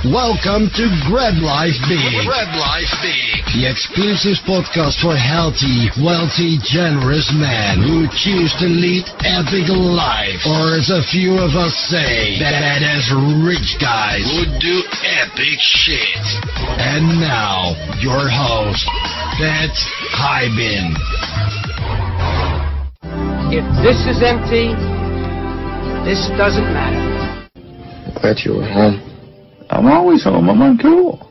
[0.00, 2.24] Welcome to Grab Life Big.
[2.24, 3.44] Grab Life Big.
[3.52, 10.40] The exclusive podcast for healthy, wealthy, generous men who choose to lead epic life.
[10.48, 13.12] Or as a few of us say, badass
[13.44, 14.80] rich guys who do
[15.20, 16.24] epic shit.
[16.80, 18.88] And now, your host,
[19.36, 19.76] Pat
[20.16, 20.96] Hiban.
[23.52, 24.72] If this is empty,
[26.08, 27.04] this doesn't matter.
[28.16, 29.09] Glad you were home.
[29.70, 30.50] I'm always home.
[30.50, 31.26] I'm uncool.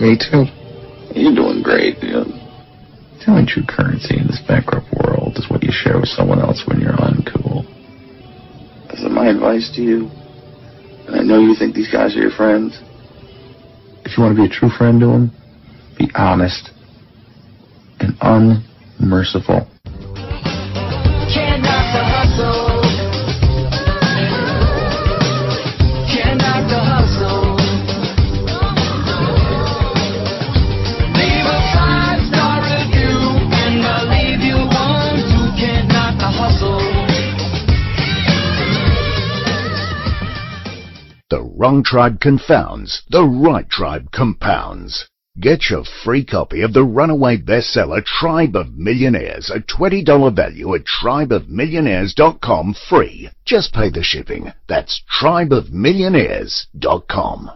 [0.00, 0.48] Me too.
[1.14, 2.26] You're doing great, dude.
[3.20, 6.64] The only true currency in this bankrupt world is what you share with someone else
[6.66, 7.68] when you're uncool.
[8.98, 10.08] So my advice to you,
[11.06, 12.80] and I know you think these guys are your friends.
[14.04, 15.30] If you want to be a true friend to them,
[15.98, 16.70] be honest
[18.00, 19.68] and unmerciful.
[41.62, 45.06] Wrong tribe confounds, the right tribe compounds.
[45.38, 50.82] Get your free copy of the runaway bestseller Tribe of Millionaires, a $20 value at
[51.00, 53.30] tribeofmillionaires.com free.
[53.44, 54.52] Just pay the shipping.
[54.68, 57.50] That's tribeofmillionaires.com.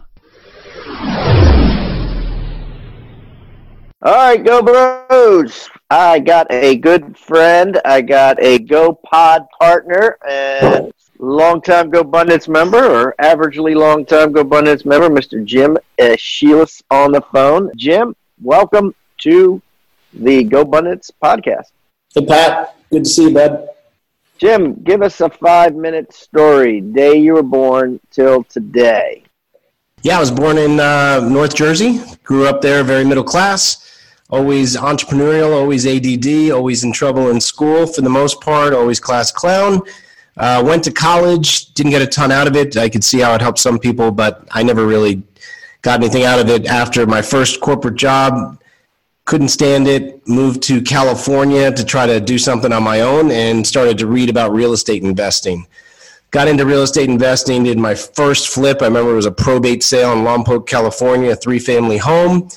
[4.03, 5.69] All right, go bros.
[5.89, 7.77] I got a good friend.
[7.83, 14.33] I got a Go Pod partner, and long time GoBundance member or averagely long time
[14.33, 15.43] GoBundance member, Mr.
[15.43, 17.71] Jim Sheils on the phone.
[17.75, 19.61] Jim, welcome to
[20.13, 21.71] the GoBundance podcast.
[22.13, 22.75] Hey, Pat.
[22.91, 23.69] Good to see you, bud.
[24.37, 29.23] Jim, give us a five minute story, day you were born till today.
[30.03, 33.99] Yeah, I was born in uh, North Jersey, grew up there, very middle class,
[34.29, 39.31] always entrepreneurial, always ADD, always in trouble in school for the most part, always class
[39.31, 39.81] clown
[40.37, 42.77] uh, went to college, didn't get a ton out of it.
[42.77, 45.23] I could see how it helped some people, but I never really
[45.81, 48.61] got anything out of it after my first corporate job.
[49.25, 53.65] Couldn't stand it, moved to California to try to do something on my own and
[53.65, 55.67] started to read about real estate investing.
[56.31, 58.81] Got into real estate investing, did my first flip.
[58.81, 62.49] I remember it was a probate sale in Lompoc, California, three family home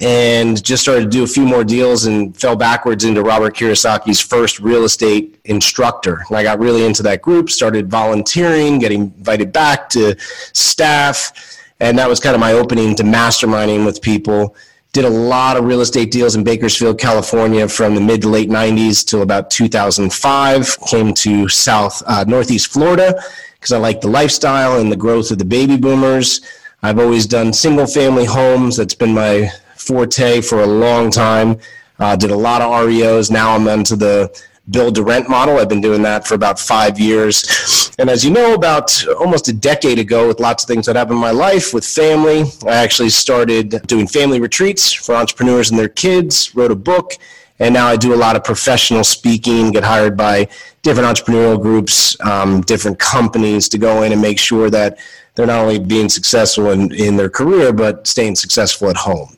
[0.00, 4.20] and just started to do a few more deals and fell backwards into Robert Kiyosaki's
[4.20, 6.24] first real estate instructor.
[6.28, 10.16] And I got really into that group, started volunteering, getting invited back to
[10.52, 11.32] staff,
[11.80, 14.54] and that was kind of my opening to masterminding with people.
[14.92, 18.48] Did a lot of real estate deals in Bakersfield, California from the mid to late
[18.48, 20.80] 90s till about 2005.
[20.86, 23.14] Came to South, uh, Northeast Florida
[23.54, 26.40] because I like the lifestyle and the growth of the baby boomers.
[26.82, 28.76] I've always done single family homes.
[28.76, 29.50] That's been my
[29.86, 31.58] forte for a long time.
[31.98, 33.30] Uh, did a lot of REOs.
[33.30, 34.30] Now I'm into the
[34.70, 35.58] build to rent model.
[35.58, 37.92] I've been doing that for about five years.
[37.98, 41.16] And as you know, about almost a decade ago, with lots of things that happened
[41.16, 45.88] in my life with family, I actually started doing family retreats for entrepreneurs and their
[45.88, 47.16] kids, wrote a book,
[47.58, 50.48] and now I do a lot of professional speaking, get hired by
[50.82, 54.98] different entrepreneurial groups, um, different companies to go in and make sure that
[55.34, 59.36] they're not only being successful in, in their career, but staying successful at home.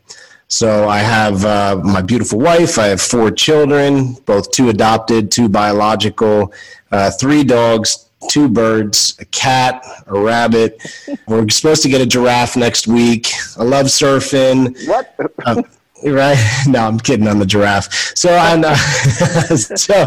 [0.48, 2.78] So I have uh, my beautiful wife.
[2.78, 6.54] I have four children, both two adopted, two biological,
[6.90, 10.80] uh, three dogs, two birds, a cat, a rabbit.
[11.28, 13.28] We're supposed to get a giraffe next week.
[13.58, 14.88] I love surfing.
[14.88, 15.14] What?
[15.44, 15.62] Uh,
[16.06, 16.38] right?
[16.66, 17.92] No, I'm kidding on the giraffe.
[18.16, 18.74] So, I'm, uh,
[19.54, 20.06] so uh,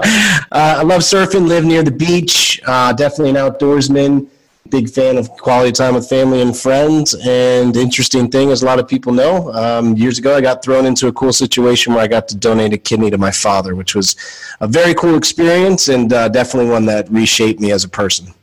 [0.51, 1.47] I love surfing.
[1.47, 2.59] Live near the beach.
[2.65, 4.27] Uh, definitely an outdoorsman
[4.69, 7.15] big fan of quality time with family and friends.
[7.25, 10.85] And interesting thing, as a lot of people know, um, years ago I got thrown
[10.85, 13.95] into a cool situation where I got to donate a kidney to my father, which
[13.95, 14.15] was
[14.59, 18.33] a very cool experience and uh, definitely one that reshaped me as a person.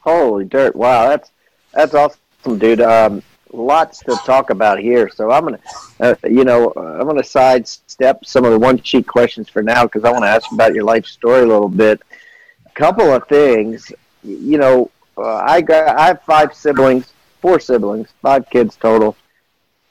[0.00, 0.74] Holy dirt!
[0.76, 1.30] Wow, that's
[1.72, 2.80] that's awesome, dude.
[2.80, 3.22] Um,
[3.52, 5.08] lots to talk about here.
[5.08, 5.60] So I'm gonna,
[6.00, 10.04] uh, you know, I'm gonna sidestep some of the one sheet questions for now because
[10.04, 12.00] I want to ask about your life story a little bit.
[12.66, 13.92] A couple of things,
[14.22, 19.16] you know, uh, I got I have five siblings, four siblings, five kids total.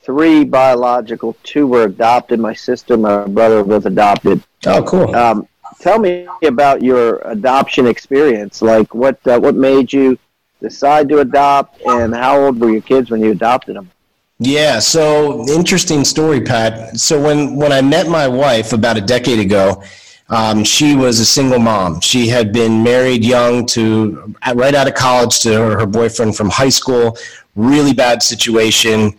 [0.01, 2.39] Three biological, two were adopted.
[2.39, 4.41] My sister, my brother was adopted.
[4.65, 5.13] Oh, cool.
[5.13, 5.47] Um,
[5.79, 8.61] tell me about your adoption experience.
[8.61, 10.17] Like, what uh, what made you
[10.61, 13.91] decide to adopt, and how old were your kids when you adopted them?
[14.39, 16.97] Yeah, so interesting story, Pat.
[16.97, 19.83] So when when I met my wife about a decade ago,
[20.29, 22.01] um, she was a single mom.
[22.01, 26.49] She had been married young to right out of college to her, her boyfriend from
[26.49, 27.17] high school.
[27.55, 29.15] really bad situation,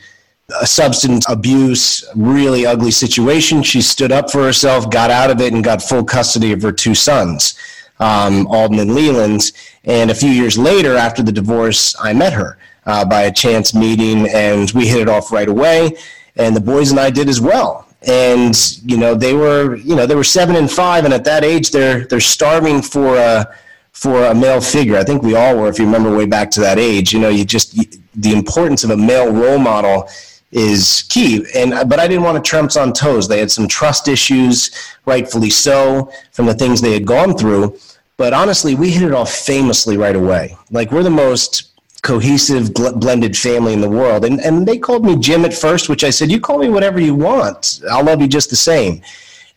[0.62, 3.62] substance abuse, really ugly situation.
[3.62, 6.72] She stood up for herself, got out of it, and got full custody of her
[6.72, 7.58] two sons,
[8.00, 9.52] um, Alden and Leland.
[9.84, 13.74] And a few years later, after the divorce, I met her uh, by a chance
[13.74, 15.96] meeting, and we hit it off right away.
[16.36, 17.87] And the boys and I did as well.
[18.02, 18.54] And
[18.84, 21.70] you know, they were you know they were seven and five, and at that age,
[21.70, 23.52] they're they're starving for a
[23.92, 24.96] for a male figure.
[24.96, 27.12] I think we all were, if you remember way back to that age.
[27.12, 27.76] You know, you just
[28.14, 30.08] the importance of a male role model
[30.52, 31.44] is key.
[31.54, 33.28] And uh, but I didn't want to trumps on toes.
[33.28, 34.70] They had some trust issues,
[35.04, 37.78] rightfully so, from the things they had gone through.
[38.16, 40.56] But honestly, we hit it off famously right away.
[40.70, 44.24] Like we're the most cohesive blended family in the world.
[44.24, 47.00] And and they called me Jim at first which I said you call me whatever
[47.00, 47.80] you want.
[47.90, 49.02] I'll love you just the same.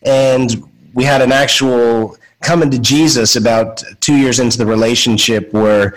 [0.02, 5.96] And we had an actual coming to Jesus about 2 years into the relationship where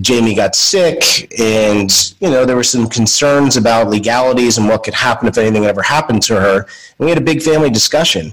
[0.00, 1.02] Jamie got sick
[1.40, 1.90] and
[2.20, 5.82] you know there were some concerns about legalities and what could happen if anything ever
[5.82, 6.58] happened to her.
[6.60, 8.32] And we had a big family discussion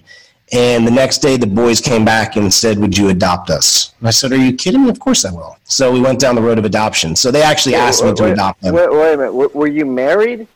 [0.54, 3.94] and the next day, the boys came back and said, Would you adopt us?
[4.00, 4.90] And I said, Are you kidding me?
[4.90, 5.58] Of course I will.
[5.66, 7.16] So we went down the road of adoption.
[7.16, 8.74] So they actually wait, asked wait, me to wait, adopt them.
[8.74, 9.56] Wait, wait a minute.
[9.56, 10.48] Were you married?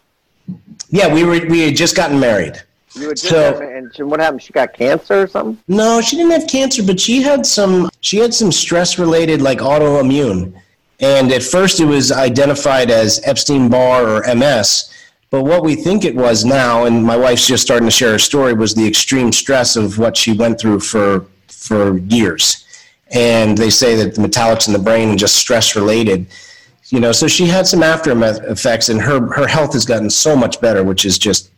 [0.89, 1.45] Yeah, we were.
[1.47, 2.61] We had just gotten married.
[2.93, 4.41] You just so, and what happened?
[4.41, 5.61] She got cancer or something?
[5.67, 7.89] No, she didn't have cancer, but she had some.
[7.99, 10.53] She had some stress related, like autoimmune.
[11.01, 14.91] And at first, it was identified as Epstein Barr or MS
[15.31, 18.19] but what we think it was now, and my wife's just starting to share her
[18.19, 22.66] story, was the extreme stress of what she went through for for years.
[23.12, 26.28] And they say that the metallics in the brain and just stress related.
[26.89, 28.12] You know, so she had some after
[28.51, 31.50] effects, and her her health has gotten so much better, which is just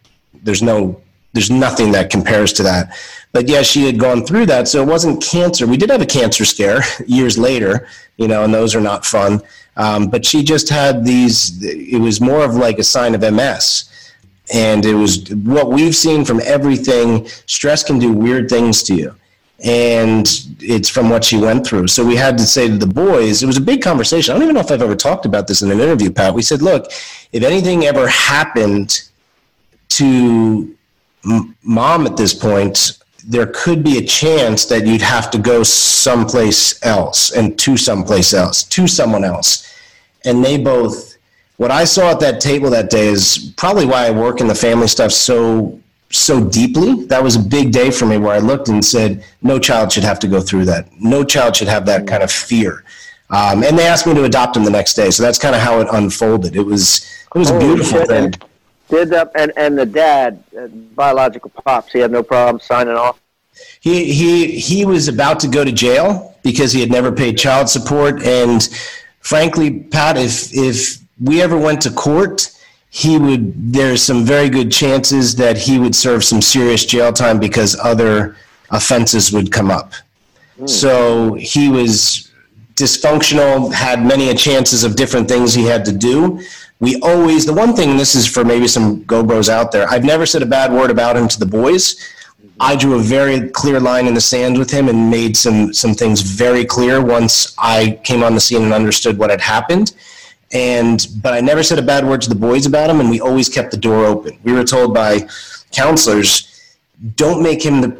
[0.44, 1.02] there's no
[1.34, 2.96] there's nothing that compares to that.
[3.32, 5.66] But yeah, she had gone through that, so it wasn't cancer.
[5.66, 7.88] We did have a cancer scare years later,
[8.18, 9.42] you know, and those are not fun.
[9.76, 13.90] Um, but she just had these, it was more of like a sign of MS.
[14.54, 19.16] And it was what we've seen from everything stress can do weird things to you.
[19.64, 20.28] And
[20.60, 21.88] it's from what she went through.
[21.88, 24.32] So we had to say to the boys, it was a big conversation.
[24.32, 26.34] I don't even know if I've ever talked about this in an interview, Pat.
[26.34, 26.92] We said, look,
[27.32, 29.10] if anything ever happened
[29.90, 30.76] to
[31.64, 36.84] mom at this point, there could be a chance that you'd have to go someplace
[36.86, 39.74] else and to someplace else, to someone else.
[40.26, 41.18] And they both,
[41.58, 44.56] what I saw at that table that day is probably why I work in the
[44.56, 45.80] family stuff so
[46.10, 47.06] so deeply.
[47.06, 50.04] That was a big day for me where I looked and said, no child should
[50.04, 50.88] have to go through that.
[51.00, 52.84] No child should have that kind of fear.
[53.32, 55.10] Um, and they asked me to adopt him the next day.
[55.10, 56.56] So that's kind of how it unfolded.
[56.56, 57.04] It was
[57.34, 58.34] it was a beautiful thing.
[58.94, 63.20] Did that, and and the dad, uh, biological pops, he had no problem signing off.
[63.80, 67.70] He he he was about to go to jail because he had never paid child
[67.70, 68.70] support, and
[69.22, 72.52] frankly, Pat, if if we ever went to court,
[72.92, 73.74] he would.
[73.74, 78.36] There's some very good chances that he would serve some serious jail time because other
[78.70, 79.94] offenses would come up.
[80.60, 80.70] Mm.
[80.70, 82.32] So he was
[82.76, 86.40] dysfunctional, had many chances of different things he had to do
[86.84, 90.04] we always the one thing this is for maybe some go bros out there i've
[90.04, 91.86] never said a bad word about him to the boys.
[92.60, 95.94] I drew a very clear line in the sand with him and made some some
[95.94, 99.94] things very clear once i came on the scene and understood what had happened.
[100.52, 103.20] And but i never said a bad word to the boys about him and we
[103.20, 104.38] always kept the door open.
[104.44, 105.28] We were told by
[105.72, 106.32] counselors
[107.16, 107.92] don't make him the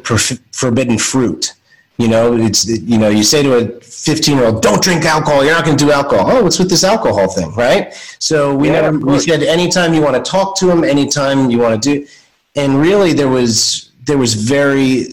[0.52, 1.52] forbidden fruit
[1.96, 5.44] you know, it's you know, you say to a 15 year old, "Don't drink alcohol.
[5.44, 7.94] You're not going to do alcohol." Oh, what's with this alcohol thing, right?
[8.18, 11.58] So we yeah, never we said anytime you want to talk to him, anytime you
[11.58, 12.06] want to do,
[12.56, 15.06] and really there was there was very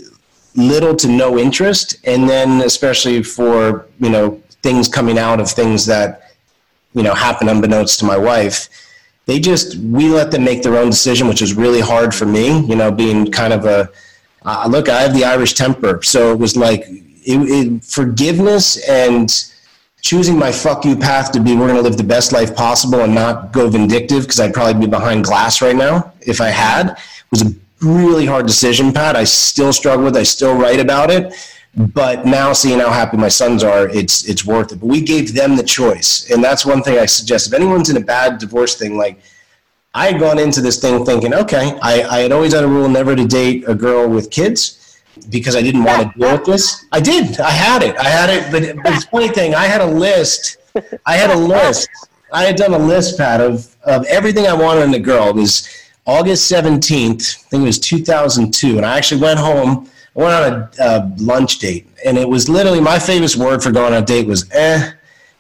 [0.56, 5.86] little to no interest, and then especially for you know things coming out of things
[5.86, 6.32] that
[6.94, 8.70] you know happen unbeknownst to my wife.
[9.28, 12.60] They just we let them make their own decision, which was really hard for me.
[12.66, 13.90] You know, being kind of a
[14.44, 19.32] uh, look, I have the Irish temper, so it was like it, it, forgiveness and
[20.02, 23.02] choosing my fuck you path to be we're going to live the best life possible
[23.02, 26.98] and not go vindictive because I'd probably be behind glass right now if I had
[27.30, 29.16] was a really hard decision, Pat.
[29.16, 30.18] I still struggle with.
[30.18, 31.34] I still write about it,
[31.76, 34.80] but now seeing how happy my sons are, it's it's worth it.
[34.80, 37.48] But we gave them the choice, and that's one thing I suggest.
[37.48, 39.20] If anyone's in a bad divorce thing, like
[39.94, 42.88] I had gone into this thing thinking, okay, I, I had always had a rule
[42.88, 46.86] never to date a girl with kids because I didn't want to deal with this.
[46.92, 47.40] I did.
[47.40, 47.98] I had it.
[47.98, 48.52] I had it.
[48.52, 50.58] But, but the funny thing, I had a list.
[51.06, 51.90] I had a list.
[52.32, 55.30] I had done a list, Pat, of, of everything I wanted in a girl.
[55.30, 55.68] It was
[56.06, 58.78] August 17th, I think it was 2002.
[58.78, 59.90] And I actually went home.
[60.16, 61.88] I went on a, lunch date.
[62.06, 64.92] And it was literally my famous word for going on a date was eh.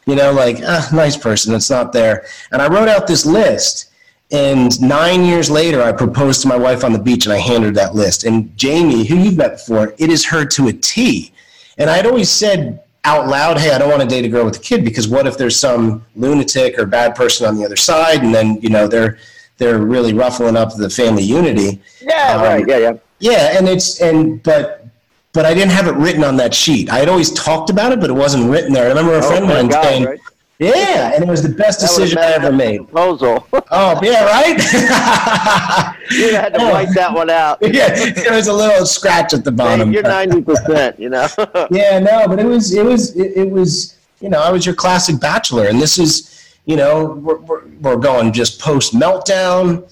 [0.07, 2.25] You know, like, ah, nice person, it's not there.
[2.51, 3.90] And I wrote out this list.
[4.31, 7.67] And nine years later, I proposed to my wife on the beach and I handed
[7.67, 8.23] her that list.
[8.23, 11.33] And Jamie, who you've met before, it is her to a T.
[11.77, 14.57] And I'd always said out loud, hey, I don't want to date a girl with
[14.57, 18.23] a kid because what if there's some lunatic or bad person on the other side
[18.23, 19.17] and then, you know, they're
[19.57, 21.81] they're really ruffling up the family unity.
[22.01, 22.67] Yeah, Um, right.
[22.67, 22.93] Yeah, yeah.
[23.19, 24.85] Yeah, and it's and but
[25.33, 26.89] but I didn't have it written on that sheet.
[26.89, 28.85] I had always talked about it, but it wasn't written there.
[28.85, 30.19] I remember a friend of Oh, mine God, saying, right?
[30.61, 32.77] "Yeah," and it was the best decision I ever made.
[32.87, 33.47] Proposal.
[33.73, 34.57] Oh yeah, right.
[36.11, 37.57] you had to wipe that one out.
[37.61, 39.93] yeah, there was a little scratch at the Hey, bottom.
[39.93, 40.99] you're ninety percent.
[40.99, 41.27] You know.
[41.71, 44.75] yeah, no, but it was it was it, it was you know I was your
[44.75, 49.83] classic bachelor, and this is you know we're we're, we're going just post meltdown.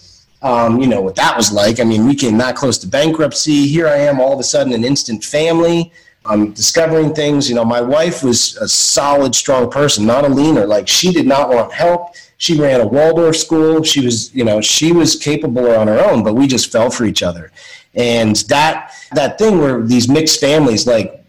[0.42, 1.80] Um, you know what that was like.
[1.80, 3.68] I mean, we came that close to bankruptcy.
[3.68, 5.92] Here I am, all of a sudden, an instant family.
[6.26, 7.50] I'm discovering things.
[7.50, 10.66] You know, my wife was a solid, strong person, not a leaner.
[10.66, 12.16] Like she did not want help.
[12.38, 13.84] She ran a Waldorf school.
[13.84, 17.06] She was, you know, she was capable on her own, but we just fell for
[17.06, 17.52] each other.
[17.96, 21.24] And that that thing where these mixed families, like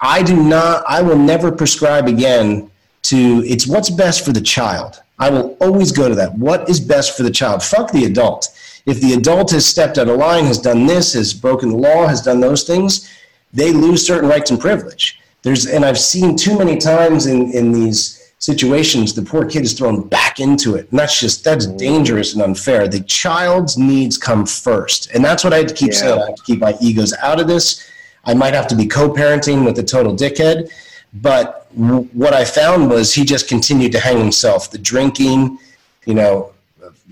[0.00, 2.70] I do not, I will never prescribe again
[3.02, 5.02] to it's what's best for the child.
[5.18, 6.34] I will always go to that.
[6.34, 7.62] What is best for the child?
[7.62, 8.48] Fuck the adult.
[8.86, 12.08] If the adult has stepped out of line, has done this, has broken the law,
[12.08, 13.08] has done those things,
[13.52, 15.20] they lose certain rights and privilege.
[15.42, 19.72] There's, and I've seen too many times in, in these situations, the poor kid is
[19.72, 20.90] thrown back into it.
[20.90, 21.78] And that's just, that's mm.
[21.78, 22.88] dangerous and unfair.
[22.88, 25.10] The child's needs come first.
[25.14, 25.98] And that's what I had to keep Yeah.
[25.98, 26.20] saying.
[26.20, 27.88] I have to keep my egos out of this.
[28.24, 30.70] I might have to be co-parenting with a total dickhead.
[31.14, 34.70] But w- what I found was he just continued to hang himself.
[34.70, 35.58] The drinking,
[36.06, 36.52] you know,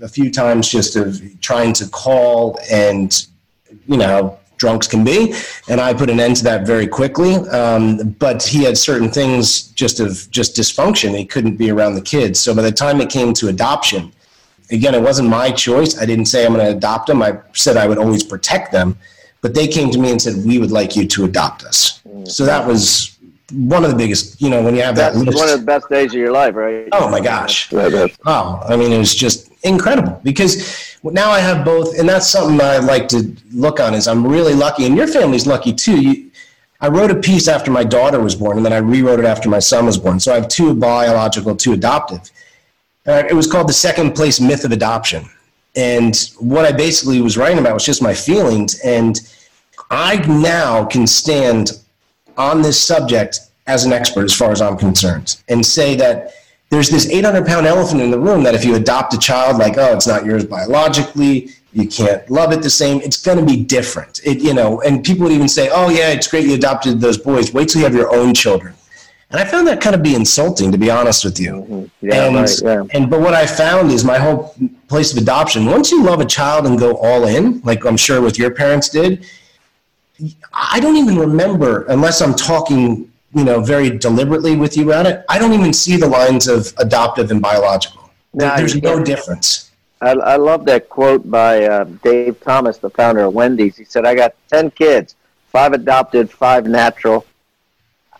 [0.01, 3.27] a- few times just of trying to call and,
[3.87, 5.33] you know, drunks can be.
[5.67, 7.33] And I put an end to that very quickly.
[7.49, 11.17] Um, but he had certain things just of just dysfunction.
[11.17, 12.39] He couldn't be around the kids.
[12.39, 14.13] So by the time it came to adoption,
[14.69, 15.99] again, it wasn't my choice.
[15.99, 17.21] I didn't say I'm going to adopt them.
[17.23, 18.97] I said I would always protect them.
[19.41, 22.01] But they came to me and said, we would like you to adopt us.
[22.25, 23.17] So that was
[23.51, 25.37] one of the biggest, you know, when you have that That's list.
[25.39, 26.87] one of the best days of your life, right?
[26.91, 27.69] Oh my gosh.
[27.71, 32.07] That- that- Oh, I mean, it was just incredible because now I have both, and
[32.07, 33.93] that's something I like to look on.
[33.93, 35.99] Is I'm really lucky, and your family's lucky too.
[35.99, 36.31] You,
[36.79, 39.49] I wrote a piece after my daughter was born, and then I rewrote it after
[39.49, 40.19] my son was born.
[40.19, 42.29] So I have two biological, two adoptive.
[43.07, 45.25] Uh, it was called the second place myth of adoption,
[45.75, 49.19] and what I basically was writing about was just my feelings, and
[49.89, 51.71] I now can stand
[52.37, 56.33] on this subject as an expert as far as I'm concerned and say that
[56.71, 59.77] there's this 800 pound elephant in the room that if you adopt a child, like,
[59.77, 63.61] oh, it's not yours biologically, you can't love it the same, it's going to be
[63.61, 64.21] different.
[64.23, 67.17] It, you know, and people would even say, oh, yeah, it's great you adopted those
[67.17, 67.53] boys.
[67.53, 68.73] Wait till you have your own children.
[69.31, 71.51] And I found that kind of be insulting, to be honest with you.
[71.53, 72.05] Mm-hmm.
[72.05, 72.83] Yeah, and, right, yeah.
[72.91, 74.55] and but what I found is my whole
[74.87, 75.65] place of adoption.
[75.65, 78.89] Once you love a child and go all in, like I'm sure with your parents
[78.89, 79.25] did,
[80.53, 85.23] I don't even remember unless I'm talking, you know, very deliberately with you about it.
[85.29, 88.11] I don't even see the lines of adoptive and biological.
[88.33, 89.71] No, There's no difference.
[90.01, 93.77] I, I love that quote by uh, Dave Thomas, the founder of Wendy's.
[93.77, 95.15] He said, I got 10 kids,
[95.49, 97.25] five adopted, five natural.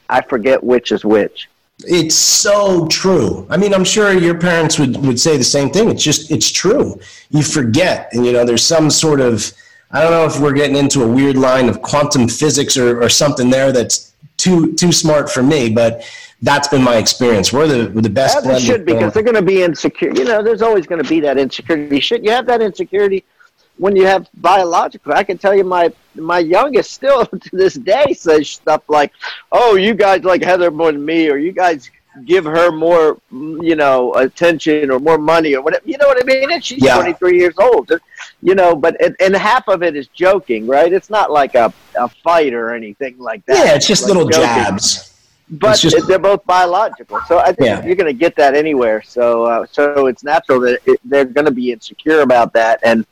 [0.10, 1.50] I forget which is which.
[1.80, 3.48] It's so true.
[3.50, 5.90] I mean, I'm sure your parents would, would say the same thing.
[5.90, 7.00] It's just, it's true.
[7.32, 9.52] You forget, and you know, there's some sort of,
[9.90, 13.10] I don't know if we're getting into a weird line of quantum physics or, or
[13.10, 14.11] something there that's
[14.42, 16.04] too too smart for me, but
[16.42, 17.54] that's been my experience.
[17.54, 18.38] We're the the best.
[18.38, 20.12] As blend should because they're going to be insecure.
[20.14, 22.00] You know, there's always going to be that insecurity.
[22.00, 23.24] Should you have that insecurity
[23.78, 25.14] when you have biological?
[25.14, 29.12] I can tell you, my my youngest still to this day says stuff like,
[29.52, 31.90] "Oh, you guys like Heather more than me," or "You guys
[32.26, 36.26] give her more, you know, attention or more money or whatever." You know what I
[36.26, 36.52] mean?
[36.52, 36.96] And she's Yeah.
[36.96, 37.92] 23 years old.
[38.44, 40.92] You know, but and, and half of it is joking, right?
[40.92, 43.58] It's not like a, a fight or anything like that.
[43.66, 45.14] yeah, it's just like little joking jabs.
[45.52, 47.20] but It's just- they're both biological.
[47.28, 47.86] So I think Yeah.
[47.86, 49.04] you're going to get that anywhere.
[49.04, 53.06] So uh, so it's natural that it, they're going to be insecure about that, and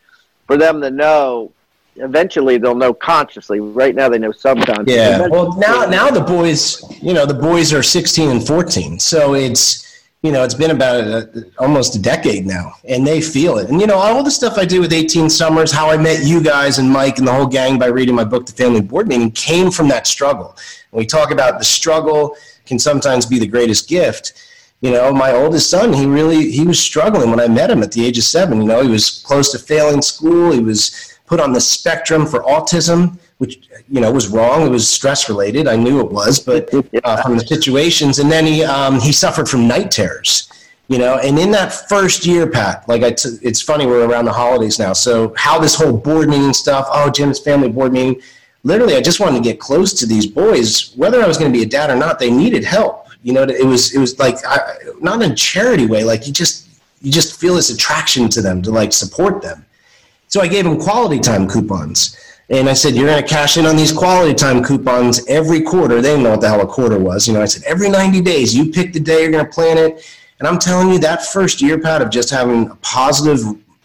[0.47, 1.51] for them to know,
[1.97, 3.59] eventually they'll know consciously.
[3.59, 4.95] Right now they know subconsciously.
[4.95, 5.27] Yeah.
[5.27, 9.85] Well, now now the boys, you know, the boys are 16 and 14, so it's
[10.21, 13.69] you know it's been about a, almost a decade now, and they feel it.
[13.69, 16.41] And you know, all the stuff I do with 18 Summers, how I met you
[16.41, 19.31] guys and Mike and the whole gang by reading my book, The Family Board Meeting,
[19.31, 20.57] came from that struggle.
[20.91, 22.35] And we talk about the struggle
[22.65, 24.33] can sometimes be the greatest gift.
[24.81, 27.91] You know, my oldest son, he really he was struggling when I met him at
[27.91, 28.61] the age of seven.
[28.61, 30.51] You know, he was close to failing school.
[30.51, 34.65] He was put on the spectrum for autism which you know was wrong.
[34.65, 35.67] It was stress related.
[35.67, 36.69] I knew it was, but
[37.03, 38.19] uh, from the situations.
[38.19, 40.49] And then he um, he suffered from night terrors.
[40.89, 44.25] You know, and in that first year, Pat, like I t- it's funny we're around
[44.25, 44.93] the holidays now.
[44.93, 46.87] So how this whole board meeting stuff?
[46.91, 48.21] Oh, Jim's family board meeting.
[48.63, 51.57] Literally, I just wanted to get close to these boys, whether I was going to
[51.57, 52.19] be a dad or not.
[52.19, 53.07] They needed help.
[53.23, 54.59] You know, it was it was like I,
[54.99, 56.03] not in a charity way.
[56.03, 56.67] Like you just
[57.01, 59.65] you just feel this attraction to them to like support them.
[60.27, 62.17] So I gave them quality time coupons.
[62.51, 66.01] And I said, you're going to cash in on these quality time coupons every quarter.
[66.01, 67.27] They didn't know what the hell a quarter was.
[67.27, 69.77] You know, I said, every 90 days, you pick the day you're going to plan
[69.77, 70.03] it.
[70.39, 73.39] And I'm telling you, that first year, Pat, of just having a positive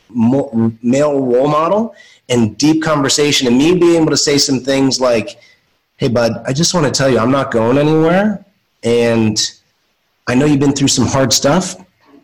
[0.09, 1.95] male role model
[2.29, 5.41] and deep conversation and me being able to say some things like,
[5.97, 8.45] hey, bud, I just want to tell you, I'm not going anywhere.
[8.83, 9.39] And
[10.27, 11.77] I know you've been through some hard stuff.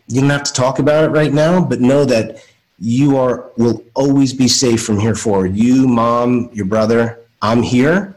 [0.06, 2.42] You don't have to talk about it right now, but know that
[2.80, 5.54] you are will always be safe from here forward.
[5.54, 8.16] You, mom, your brother, I'm here,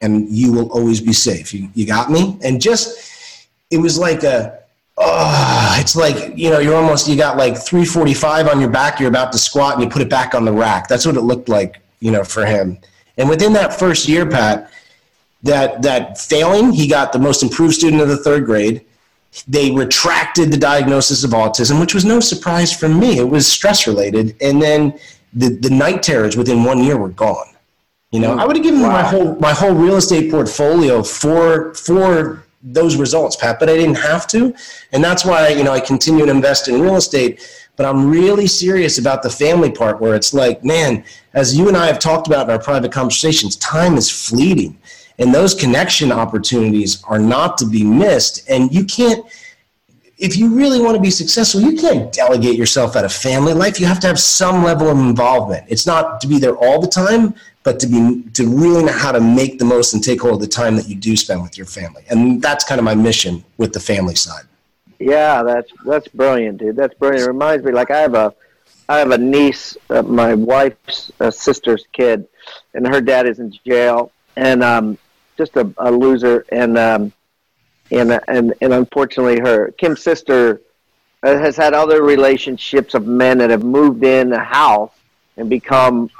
[0.00, 1.54] and you will always be safe.
[1.54, 2.36] You, you got me?
[2.42, 4.58] And just it was like a
[4.98, 8.98] oh, it's like you know you're almost you got like 345 on your back.
[8.98, 10.88] You're about to squat, and you put it back on the rack.
[10.88, 12.78] That's what it looked like, you know, for him.
[13.16, 14.72] And within that first year, Pat,
[15.44, 18.84] that that failing, he got the most improved student of the third grade.
[19.48, 23.18] They retracted the diagnosis of autism, which was no surprise for me.
[23.18, 24.98] It was stress related, and then
[25.32, 27.48] the the night terrors within one year were gone.
[28.12, 28.92] You know, I would have given wow.
[28.92, 33.96] my whole my whole real estate portfolio for for those results, Pat, but I didn't
[33.96, 34.54] have to,
[34.92, 37.40] and that's why you know I continue to invest in real estate.
[37.76, 41.76] But I'm really serious about the family part, where it's like, man, as you and
[41.76, 44.78] I have talked about in our private conversations, time is fleeting
[45.18, 48.48] and those connection opportunities are not to be missed.
[48.48, 49.24] And you can't,
[50.18, 53.78] if you really want to be successful, you can't delegate yourself out of family life.
[53.78, 55.66] You have to have some level of involvement.
[55.68, 59.12] It's not to be there all the time, but to be to really know how
[59.12, 61.56] to make the most and take hold of the time that you do spend with
[61.56, 62.04] your family.
[62.10, 64.44] And that's kind of my mission with the family side.
[64.98, 66.76] Yeah, that's that's brilliant, dude.
[66.76, 67.24] That's brilliant.
[67.24, 68.34] It reminds me, like I have a
[68.88, 72.26] I have a niece, uh, my wife's uh, sister's kid,
[72.74, 74.98] and her dad is in jail, and um,
[75.36, 77.12] just a, a loser, and um,
[77.90, 80.60] and and and unfortunately, her Kim's sister
[81.22, 84.92] uh, has had other relationships of men that have moved in the house
[85.36, 86.10] and become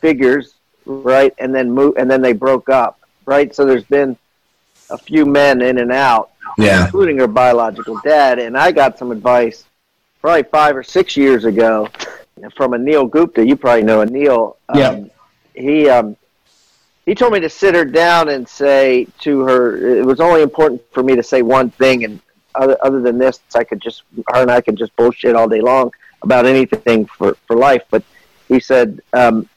[0.00, 0.54] figures,
[0.86, 1.34] right?
[1.38, 3.54] And then move, and then they broke up, right?
[3.54, 4.16] So there's been
[4.90, 6.84] a few men in and out, yeah.
[6.84, 8.38] including her biological dad.
[8.38, 9.64] And I got some advice
[10.20, 11.88] probably five or six years ago
[12.56, 13.44] from a Anil Gupta.
[13.44, 14.56] You probably know Anil.
[14.68, 15.04] Um, yeah.
[15.54, 16.16] He um,
[17.08, 20.82] he told me to sit her down and say to her, it was only important
[20.92, 22.20] for me to say one thing, and
[22.54, 25.62] other, other than this, I could just her and I could just bullshit all day
[25.62, 25.90] long
[26.22, 27.84] about anything for for life.
[27.90, 28.02] But
[28.46, 29.48] he said, um,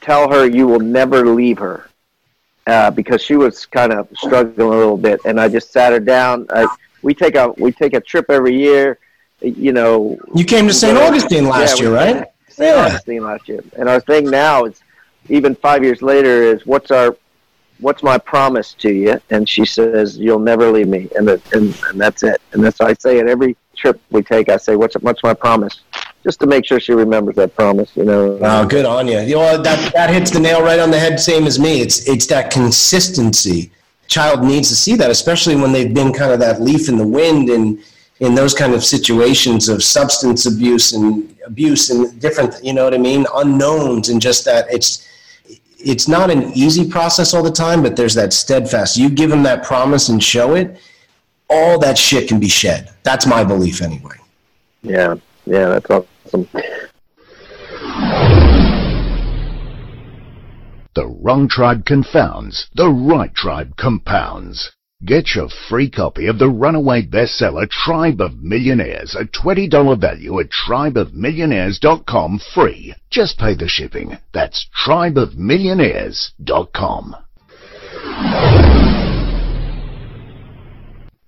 [0.00, 1.88] tell her you will never leave her.
[2.66, 5.98] Uh, because she was kind of struggling a little bit, and I just sat her
[5.98, 6.46] down.
[6.50, 6.68] I,
[7.02, 8.98] we take a we take a trip every year,
[9.40, 10.16] you know.
[10.36, 10.96] You came to St.
[10.96, 12.26] Augustine last yeah, year, right?
[12.48, 12.76] St.
[12.76, 12.84] Yeah.
[12.84, 14.80] Augustine last year, and our thing now is
[15.30, 17.16] even five years later is what's our
[17.80, 19.20] what's my promise to you?
[19.30, 21.08] And she says you'll never leave me.
[21.16, 22.40] And, the, and, and that's it.
[22.52, 24.48] And that's i say at every trip we take.
[24.48, 25.80] I say what's what's my promise?
[26.22, 28.38] Just to make sure she remembers that promise you know?
[28.42, 31.18] Oh good on you you know that that hits the nail right on the head
[31.18, 31.80] same as me.
[31.80, 33.72] It's it's that consistency.
[34.08, 37.06] Child needs to see that especially when they've been kind of that leaf in the
[37.06, 37.78] wind and
[38.18, 42.92] in those kind of situations of substance abuse and abuse and different you know what
[42.92, 43.24] i mean?
[43.34, 45.06] Unknowns and just that it's
[45.82, 48.96] it's not an easy process all the time, but there's that steadfast.
[48.96, 50.78] You give them that promise and show it,
[51.48, 52.90] all that shit can be shed.
[53.02, 54.16] That's my belief anyway.
[54.82, 55.16] Yeah,
[55.46, 56.48] yeah, that's awesome.
[60.94, 64.72] The wrong tribe confounds, the right tribe compounds.
[65.02, 70.50] Get your free copy of the runaway bestseller Tribe of Millionaires, a $20 value at
[70.50, 72.94] tribeofmillionaires.com free.
[73.08, 74.18] Just pay the shipping.
[74.34, 77.16] That's tribeofmillionaires.com.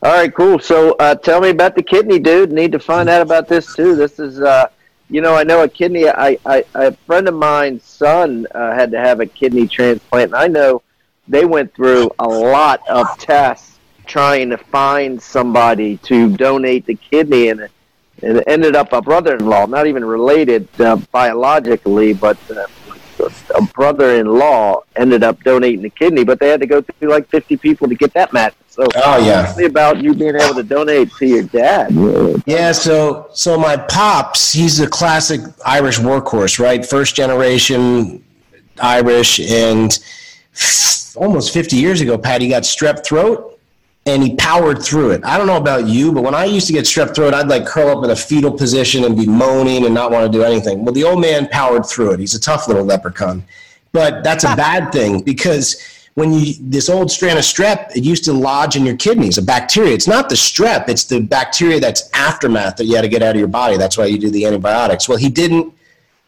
[0.03, 0.59] All right, cool.
[0.59, 2.53] So uh, tell me about the kidney, dude.
[2.53, 3.97] Need to find out about this too.
[3.97, 4.67] This is, uh,
[5.09, 6.11] you know, I know a kidney.
[6.11, 10.37] I, I, a friend of mine's son uh, had to have a kidney transplant, and
[10.37, 10.83] I know
[11.33, 17.49] they went through a lot of tests trying to find somebody to donate the kidney,
[17.49, 17.69] and
[18.19, 22.67] it ended up a brother-in-law, not even related uh, biologically, but uh,
[23.55, 27.57] a brother-in-law ended up donating the kidney, but they had to go through like 50
[27.57, 28.55] people to get that match.
[28.69, 31.93] So, oh yeah, about you being able to donate to your dad.
[32.47, 36.85] Yeah, so so my pops, he's a classic Irish workhorse, right?
[36.85, 38.25] First generation
[38.81, 39.99] Irish, and
[41.17, 43.59] almost 50 years ago, Pat, he got strep throat
[44.07, 45.25] and he powered through it.
[45.25, 47.67] I don't know about you, but when I used to get strep throat, I'd like
[47.67, 50.85] curl up in a fetal position and be moaning and not want to do anything.
[50.85, 52.21] Well, the old man powered through it.
[52.21, 53.45] He's a tough little leprechaun.
[53.93, 55.81] But that's a bad thing because
[56.15, 59.43] when you this old strand of strep, it used to lodge in your kidneys, a
[59.43, 59.93] bacteria.
[59.93, 63.35] It's not the strep, it's the bacteria that's aftermath that you had to get out
[63.35, 63.77] of your body.
[63.77, 65.09] That's why you do the antibiotics.
[65.09, 65.75] Well, he didn't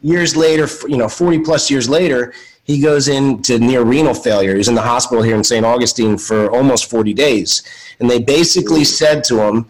[0.02, 4.56] years later, you know, 40 plus years later, he goes into near renal failure.
[4.56, 5.64] He's in the hospital here in St.
[5.64, 7.62] Augustine for almost 40 days.
[8.00, 9.66] And they basically said to him,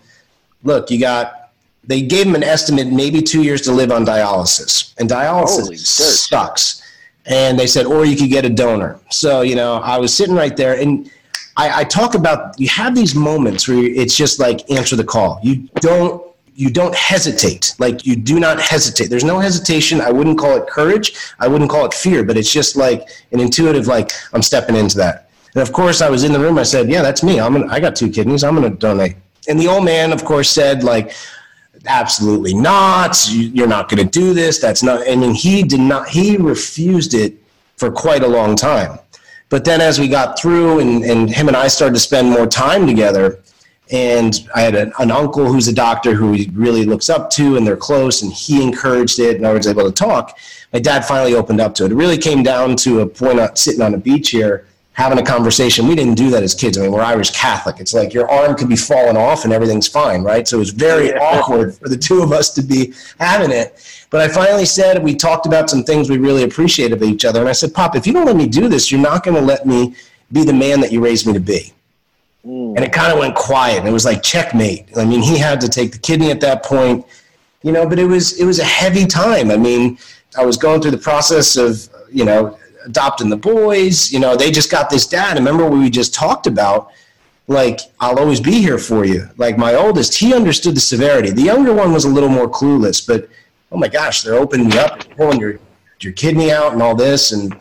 [0.63, 1.51] look, you got,
[1.83, 4.95] they gave him an estimate, maybe two years to live on dialysis.
[4.99, 6.83] And dialysis sucks.
[7.27, 9.01] And they said, or you could get a donor.
[9.11, 11.11] So, you know, I was sitting right there and
[11.57, 15.41] I, I talk about, you have these moments where it's just like answer the call.
[15.43, 16.24] You don't
[16.55, 17.75] you don't hesitate.
[17.79, 19.09] Like you do not hesitate.
[19.09, 20.01] There's no hesitation.
[20.01, 21.15] I wouldn't call it courage.
[21.41, 24.97] I wouldn't call it fear, but it's just like an intuitive, like I'm stepping into
[24.99, 25.31] that.
[25.55, 26.59] And of course, I was in the room.
[26.59, 27.41] I said, "Yeah, that's me.
[27.41, 28.45] I'm gonna, I got two kidneys.
[28.45, 29.17] I'm going to donate."
[29.49, 31.13] And the old man, of course, said, "Like,
[31.87, 33.17] absolutely not.
[33.31, 34.59] You're not going to do this.
[34.59, 36.09] That's not." I mean, he did not.
[36.09, 37.35] He refused it
[37.77, 38.99] for quite a long time.
[39.49, 42.47] But then, as we got through, and, and him and I started to spend more
[42.47, 43.41] time together,
[43.91, 47.57] and I had an, an, uncle who's a doctor who he really looks up to,
[47.57, 50.39] and they're close, and he encouraged it, and I was able to talk.
[50.73, 51.93] My dad finally opened up to it.
[51.93, 55.23] It really came down to a point of sitting on a beach here, having a
[55.23, 55.87] conversation.
[55.87, 56.79] We didn't do that as kids.
[56.79, 57.77] I mean, we're Irish Catholic.
[57.79, 60.47] It's like your arm could be falling off and everything's fine, right?
[60.47, 61.19] So it was very yeah.
[61.19, 63.85] awkward for the two of us to be having it.
[64.11, 67.41] But I finally said, we talked about some things we really appreciated of each other.
[67.41, 69.43] And I said, Pop, if you don't let me do this, you're not going to
[69.43, 69.97] let me
[70.33, 71.73] be the man that you raised me to be.
[72.47, 72.77] Mm.
[72.77, 73.85] And it kind of went quiet.
[73.85, 74.89] It was like checkmate.
[74.97, 77.05] I mean, he had to take the kidney at that point,
[77.63, 79.51] you know, but it was it was a heavy time.
[79.51, 79.99] I mean,
[80.37, 84.51] I was going through the process of, you know, adopting the boys, you know, they
[84.51, 85.39] just got this dad.
[85.39, 86.91] Remember what we just talked about?
[87.47, 89.29] Like, I'll always be here for you.
[89.37, 91.31] Like my oldest, he understood the severity.
[91.31, 93.29] The younger one was a little more clueless, but
[93.73, 95.59] oh my gosh, they're opening you up, pulling your
[96.01, 97.55] your kidney out and all this and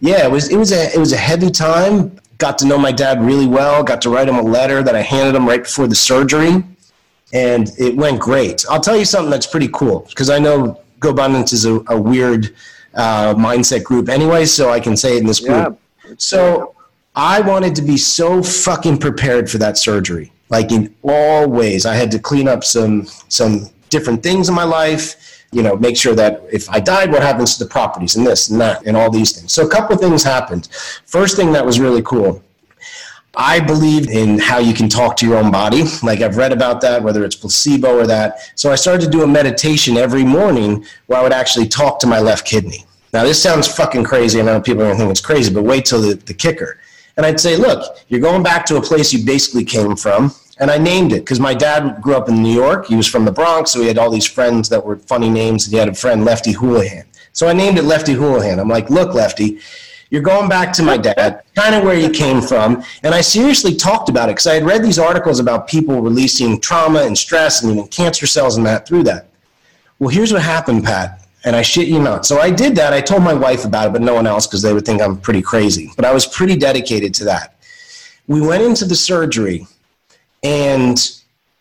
[0.00, 2.92] yeah, it was it was a it was a heavy time got to know my
[2.92, 5.86] dad really well, got to write him a letter that I handed him right before
[5.86, 6.64] the surgery,
[7.32, 8.64] and it went great.
[8.70, 12.54] I'll tell you something that's pretty cool because I know GoBundance is a, a weird
[12.94, 15.78] uh, mindset group anyway, so I can say it in this group.
[16.04, 16.14] Yeah.
[16.18, 16.74] So
[17.16, 21.86] I wanted to be so fucking prepared for that surgery, like in all ways.
[21.86, 25.96] I had to clean up some some different things in my life you know, make
[25.96, 28.96] sure that if I died, what happens to the properties and this and that and
[28.96, 29.52] all these things.
[29.52, 30.68] So a couple of things happened.
[31.06, 32.42] First thing that was really cool.
[33.36, 35.84] I believe in how you can talk to your own body.
[36.02, 38.52] Like I've read about that, whether it's placebo or that.
[38.54, 42.06] So I started to do a meditation every morning where I would actually talk to
[42.06, 42.84] my left kidney.
[43.12, 44.40] Now this sounds fucking crazy.
[44.40, 46.78] I know people are gonna think it's crazy, but wait till the, the kicker.
[47.16, 50.70] And I'd say, look, you're going back to a place you basically came from and
[50.70, 52.86] I named it because my dad grew up in New York.
[52.86, 55.66] He was from the Bronx, so he had all these friends that were funny names.
[55.66, 57.04] And he had a friend, Lefty Houlihan.
[57.32, 58.60] So I named it Lefty Houlihan.
[58.60, 59.58] I'm like, look, Lefty,
[60.10, 62.84] you're going back to my dad, kind of where you came from.
[63.02, 66.60] And I seriously talked about it because I had read these articles about people releasing
[66.60, 69.26] trauma and stress and even cancer cells and that through that.
[69.98, 71.20] Well, here's what happened, Pat.
[71.44, 72.24] And I shit you not.
[72.24, 72.92] So I did that.
[72.92, 75.18] I told my wife about it, but no one else because they would think I'm
[75.18, 75.90] pretty crazy.
[75.96, 77.56] But I was pretty dedicated to that.
[78.28, 79.66] We went into the surgery
[80.44, 80.98] and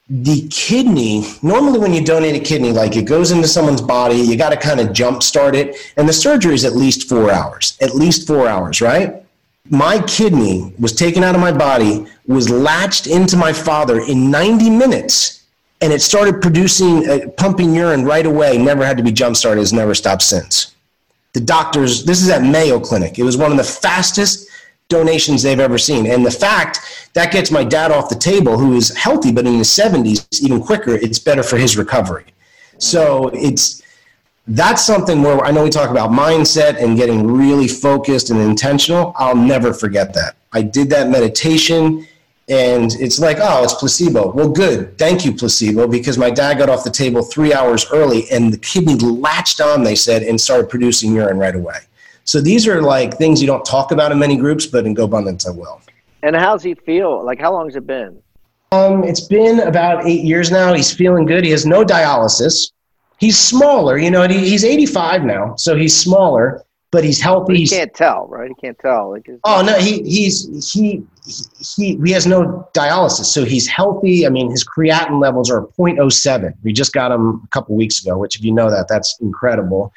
[0.10, 4.36] the kidney, normally when you donate a kidney, like it goes into someone's body, you
[4.38, 5.78] got to kind of jump start it.
[5.98, 9.24] And the surgery is at least four hours, at least four hours, right?
[9.70, 14.70] My kidney was taken out of my body, was latched into my father in 90
[14.70, 15.46] minutes,
[15.80, 18.58] and it started producing, uh, pumping urine right away.
[18.58, 20.76] Never had to be jump started, has never stopped since.
[21.32, 23.18] The doctors, this is at Mayo Clinic.
[23.18, 24.50] It was one of the fastest
[24.90, 26.06] donations they've ever seen.
[26.08, 26.80] And the fact
[27.14, 30.62] that gets my dad off the table, who is healthy, but in his 70s, even
[30.62, 32.26] quicker, it's better for his recovery.
[32.78, 33.82] So it's
[34.48, 39.14] that's something where I know we talk about mindset and getting really focused and intentional.
[39.16, 40.36] I'll never forget that.
[40.52, 42.06] I did that meditation
[42.50, 44.32] and it's like, oh, it's placebo.
[44.34, 44.98] Well, good.
[44.98, 48.58] Thank you, placebo, because my dad got off the table three hours early and the
[48.58, 51.78] kidney latched on, they said, and started producing urine right away.
[52.26, 55.48] So these are like things you don't talk about in many groups, but in GoBundance
[55.48, 55.82] I will.
[56.22, 57.24] And how's he feel?
[57.24, 58.22] Like how long has it been?
[58.72, 60.74] Um, it's been about eight years now.
[60.74, 61.44] He's feeling good.
[61.44, 62.72] He has no dialysis.
[63.20, 64.28] He's smaller, you know.
[64.28, 67.58] He's 85 now, so he's smaller, but he's healthy.
[67.58, 68.50] He can't tell, right?
[68.50, 69.12] He can't tell.
[69.12, 71.04] Like, oh no, he he's he
[71.76, 74.26] he he has no dialysis, so he's healthy.
[74.26, 76.54] I mean, his creatinine levels are 0.07.
[76.64, 79.94] We just got him a couple weeks ago, which if you know that, that's incredible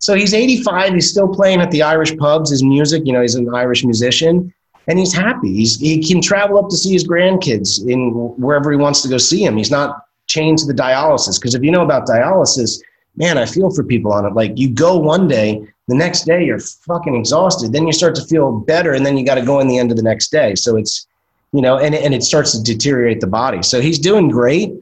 [0.00, 0.94] So he's 85.
[0.94, 3.02] He's still playing at the Irish pubs, his music.
[3.06, 4.52] You know, he's an Irish musician
[4.88, 5.54] and he's happy.
[5.54, 9.18] He's, he can travel up to see his grandkids in wherever he wants to go
[9.18, 9.56] see him.
[9.56, 11.38] He's not chained to the dialysis.
[11.38, 12.80] Because if you know about dialysis,
[13.16, 14.32] man, I feel for people on it.
[14.32, 17.72] Like you go one day, the next day you're fucking exhausted.
[17.72, 19.90] Then you start to feel better, and then you got to go in the end
[19.90, 20.54] of the next day.
[20.54, 21.06] So it's,
[21.52, 23.62] you know, and, and it starts to deteriorate the body.
[23.62, 24.72] So he's doing great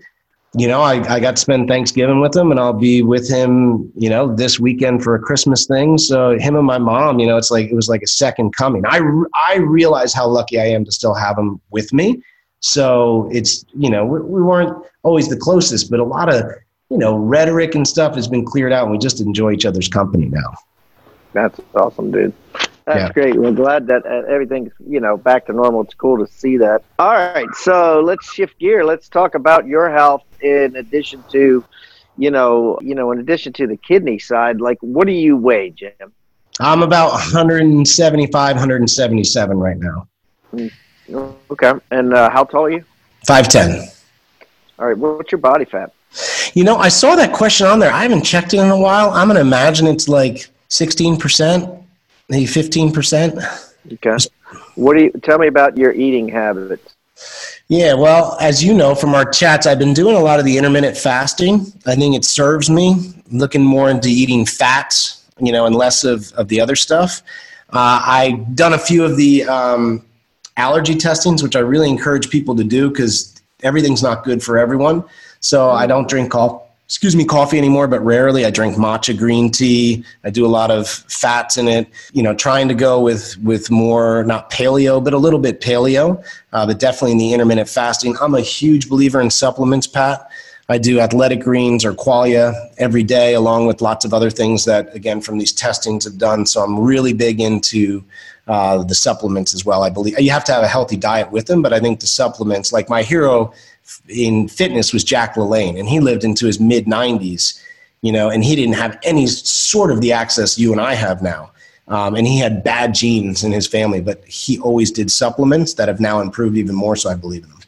[0.54, 3.92] you know, I, I got to spend Thanksgiving with him and I'll be with him,
[3.94, 5.98] you know, this weekend for a Christmas thing.
[5.98, 8.82] So him and my mom, you know, it's like, it was like a second coming.
[8.87, 9.00] I,
[9.34, 12.22] I realize how lucky I am to still have him with me.
[12.61, 16.42] So it's, you know, we, we weren't always the closest, but a lot of,
[16.88, 19.88] you know, rhetoric and stuff has been cleared out and we just enjoy each other's
[19.88, 20.54] company now.
[21.34, 22.32] That's awesome, dude.
[22.88, 23.12] That's Yeah.
[23.12, 23.37] great.
[23.37, 25.83] We're glad that uh, everything's you know back to normal.
[25.83, 26.83] It's cool to see that.
[26.98, 28.83] All right, so let's shift gear.
[28.83, 31.62] Let's talk about your health in addition to,
[32.16, 34.62] you know, you know, in addition to the kidney side.
[34.62, 35.92] Like, what do you weigh, Jim?
[36.61, 40.09] I'm about 175, 177 right now.
[41.51, 42.85] Okay, and uh, how tall are you?
[43.29, 43.87] 5'10.
[44.79, 45.92] All right, what's your body fat?
[46.55, 47.92] You know, I saw that question on there.
[47.92, 49.11] I haven't checked it in a while.
[49.11, 51.85] I'm going to imagine it's like 16%,
[52.28, 53.74] maybe 15%.
[53.94, 54.16] Okay,
[54.74, 56.94] what do you tell me about your eating habits?
[57.68, 60.56] Yeah, well, as you know from our chats, I've been doing a lot of the
[60.56, 61.72] intermittent fasting.
[61.86, 66.32] I think it serves me, looking more into eating fats, you know, and less of,
[66.32, 67.22] of the other stuff.
[67.70, 70.04] Uh, I've done a few of the um,
[70.56, 75.04] allergy testings, which I really encourage people to do because everything's not good for everyone.
[75.40, 76.64] So I don't drink coffee.
[76.88, 78.46] Excuse me, coffee anymore, but rarely.
[78.46, 80.03] I drink matcha green tea.
[80.24, 81.87] I do a lot of fats in it.
[82.14, 86.24] You know, trying to go with with more not paleo, but a little bit paleo,
[86.55, 88.16] uh, but definitely in the intermittent fasting.
[88.22, 90.31] I'm a huge believer in supplements, Pat.
[90.70, 94.94] I do athletic greens or qualia every day, along with lots of other things that,
[94.94, 96.46] again, from these testings have done.
[96.46, 98.03] So I'm really big into
[98.46, 99.83] uh, the supplements as well.
[99.83, 102.07] I believe you have to have a healthy diet with them, but I think the
[102.07, 103.53] supplements, like my hero
[104.09, 107.62] in fitness was Jack LaLanne, and he lived into his mid 90s,
[108.03, 111.22] you know, and he didn't have any sort of the access you and I have
[111.22, 111.51] now.
[111.88, 115.88] Um, and he had bad genes in his family, but he always did supplements that
[115.88, 116.96] have now improved even more.
[116.96, 117.59] So I believe in them.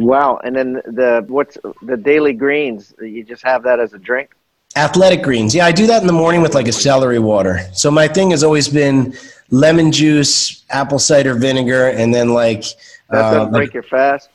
[0.00, 2.94] Wow, and then the what's the daily greens?
[3.00, 4.30] You just have that as a drink.
[4.76, 5.54] Athletic greens.
[5.54, 7.58] Yeah, I do that in the morning with like a celery water.
[7.72, 9.14] So my thing has always been
[9.50, 12.62] lemon juice, apple cider vinegar, and then like.
[13.10, 14.30] That uh, doesn't break your fast.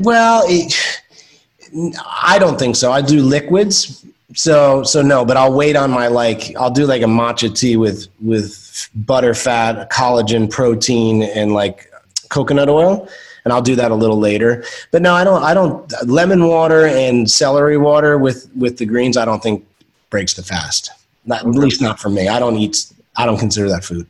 [0.00, 0.74] Well, it,
[2.22, 2.92] I don't think so.
[2.92, 5.24] I do liquids, so so no.
[5.24, 6.56] But I'll wait on my like.
[6.56, 11.90] I'll do like a matcha tea with with butter, fat, collagen, protein, and like
[12.30, 13.08] coconut oil,
[13.44, 14.64] and I'll do that a little later.
[14.90, 15.42] But no, I don't.
[15.42, 15.92] I don't.
[16.06, 19.16] Lemon water and celery water with with the greens.
[19.16, 19.66] I don't think
[20.08, 20.90] breaks the fast.
[21.24, 22.28] Not, At least not for me.
[22.28, 22.92] I don't eat.
[23.16, 24.06] I don't consider that food.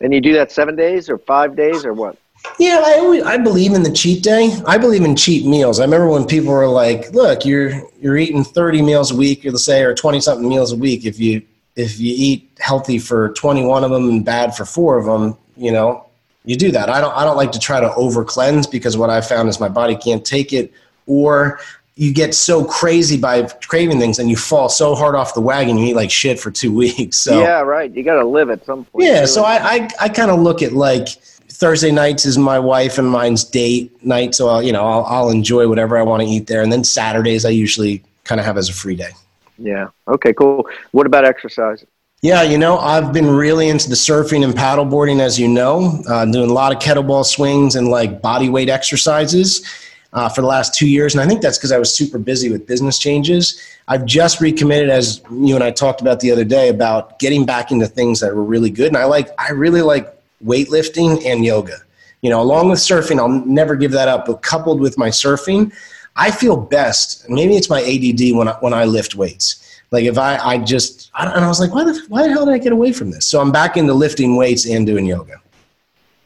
[0.00, 2.16] And you do that seven days or five days or what?
[2.58, 4.56] Yeah, I always, I believe in the cheat day.
[4.66, 5.78] I believe in cheat meals.
[5.80, 9.64] I remember when people were like, "Look, you're you're eating 30 meals a week, let's
[9.64, 11.04] say, or 20 something meals a week.
[11.04, 11.42] If you
[11.76, 15.70] if you eat healthy for 21 of them and bad for four of them, you
[15.70, 16.06] know,
[16.44, 16.88] you do that.
[16.88, 19.60] I don't I don't like to try to over cleanse because what I found is
[19.60, 20.72] my body can't take it,
[21.06, 21.60] or
[21.96, 25.78] you get so crazy by craving things and you fall so hard off the wagon
[25.78, 27.18] you eat like shit for two weeks.
[27.18, 27.90] So yeah, right.
[27.90, 29.04] You got to live at some point.
[29.04, 29.26] yeah, too.
[29.26, 31.08] so I I, I kind of look at like
[31.56, 35.30] Thursday nights is my wife and mine's date night, so I'll you know I'll, I'll
[35.30, 38.58] enjoy whatever I want to eat there, and then Saturdays I usually kind of have
[38.58, 39.10] as a free day.
[39.58, 39.88] yeah.
[40.06, 40.68] Okay, cool.
[40.92, 41.84] What about exercise?
[42.20, 46.26] Yeah, you know I've been really into the surfing and paddleboarding, as you know, uh,
[46.26, 49.64] doing a lot of kettlebell swings and like body weight exercises.
[50.12, 52.50] Uh, for the last two years, and I think that's because I was super busy
[52.50, 53.60] with business changes.
[53.86, 57.70] I've just recommitted, as you and I talked about the other day, about getting back
[57.70, 58.86] into things that were really good.
[58.86, 61.78] And I like, I really like weightlifting and yoga.
[62.22, 64.26] You know, along with surfing, I'll never give that up.
[64.26, 65.72] But coupled with my surfing,
[66.16, 67.28] I feel best.
[67.28, 69.80] Maybe it's my ADD when I, when I lift weights.
[69.90, 72.46] Like if I, I just, I, and I was like, why the, why the hell
[72.46, 73.26] did I get away from this?
[73.26, 75.40] So I'm back into lifting weights and doing yoga.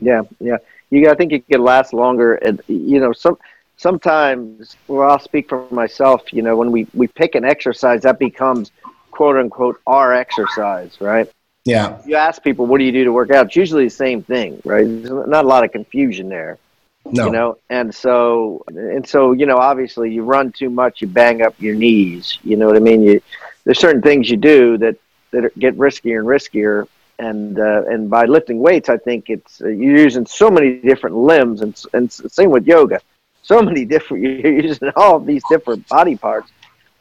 [0.01, 0.57] Yeah, yeah.
[0.91, 2.35] You, I think it could last longer.
[2.37, 3.39] And you know, some
[3.77, 4.77] sometimes.
[4.89, 6.33] Well, I'll speak for myself.
[6.33, 8.73] You know, when we we pick an exercise, that becomes
[9.11, 11.31] quote unquote our exercise, right?
[11.71, 12.01] Yeah.
[12.05, 13.47] You ask people, what do you do to work out?
[13.47, 14.85] It's usually the same thing, right?
[14.85, 16.59] There's not a lot of confusion there.
[17.05, 17.27] No.
[17.27, 21.41] You know, and so and so, you know, obviously you run too much, you bang
[21.43, 22.39] up your knees.
[22.43, 23.03] You know what I mean?
[23.03, 23.23] You
[23.65, 24.97] there's certain things you do that
[25.31, 26.87] that get riskier and riskier.
[27.19, 31.17] And uh, and by lifting weights, I think it's uh, you're using so many different
[31.17, 33.01] limbs, and and same with yoga,
[33.43, 34.23] so many different.
[34.23, 36.51] You're using all these different body parts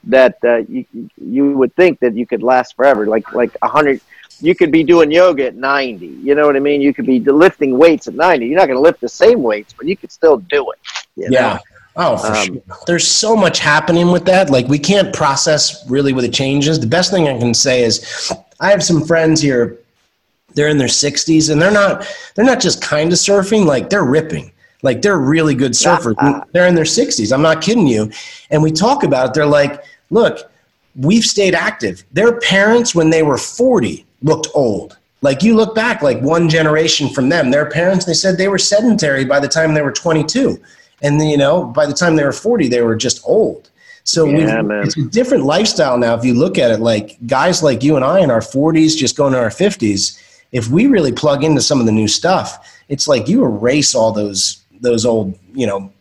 [0.06, 0.86] that uh, you
[1.22, 4.02] you would think that you could last forever, like like a hundred.
[4.42, 6.08] You could be doing yoga at ninety.
[6.08, 6.82] You know what I mean?
[6.82, 8.48] You could be lifting weights at ninety.
[8.48, 10.80] You're not going to lift the same weights, but you could still do it.
[11.16, 11.38] you know?
[11.40, 11.60] Yeah.
[11.96, 12.56] Oh, for Um, sure.
[12.88, 14.50] There's so much happening with that.
[14.50, 16.80] Like we can't process really what it changes.
[16.80, 19.80] The best thing I can say is I have some friends here.
[20.56, 24.06] They're in their 60s and they're not they're not just kind of surfing, like they're
[24.06, 24.52] ripping.
[24.82, 26.16] Like they're really good surfers.
[26.54, 27.34] they're in their 60s.
[27.34, 28.10] I'm not kidding you.
[28.50, 29.34] And we talk about it.
[29.34, 30.50] They're like, "Look,
[30.96, 32.04] we've stayed active.
[32.14, 34.98] Their parents when they were 40 looked old.
[35.22, 38.58] Like you look back like one generation from them, their parents they said they were
[38.58, 40.62] sedentary by the time they were 22
[41.02, 43.70] and you know by the time they were 40 they were just old.
[44.04, 46.80] So Yeah, it's a different lifestyle now if you look at it.
[46.80, 50.18] Like guys like you and i in our 40s just going to our 50s
[50.52, 54.12] if we really plug into some of the new stuff it's like you erase all
[54.12, 55.92] those those old you know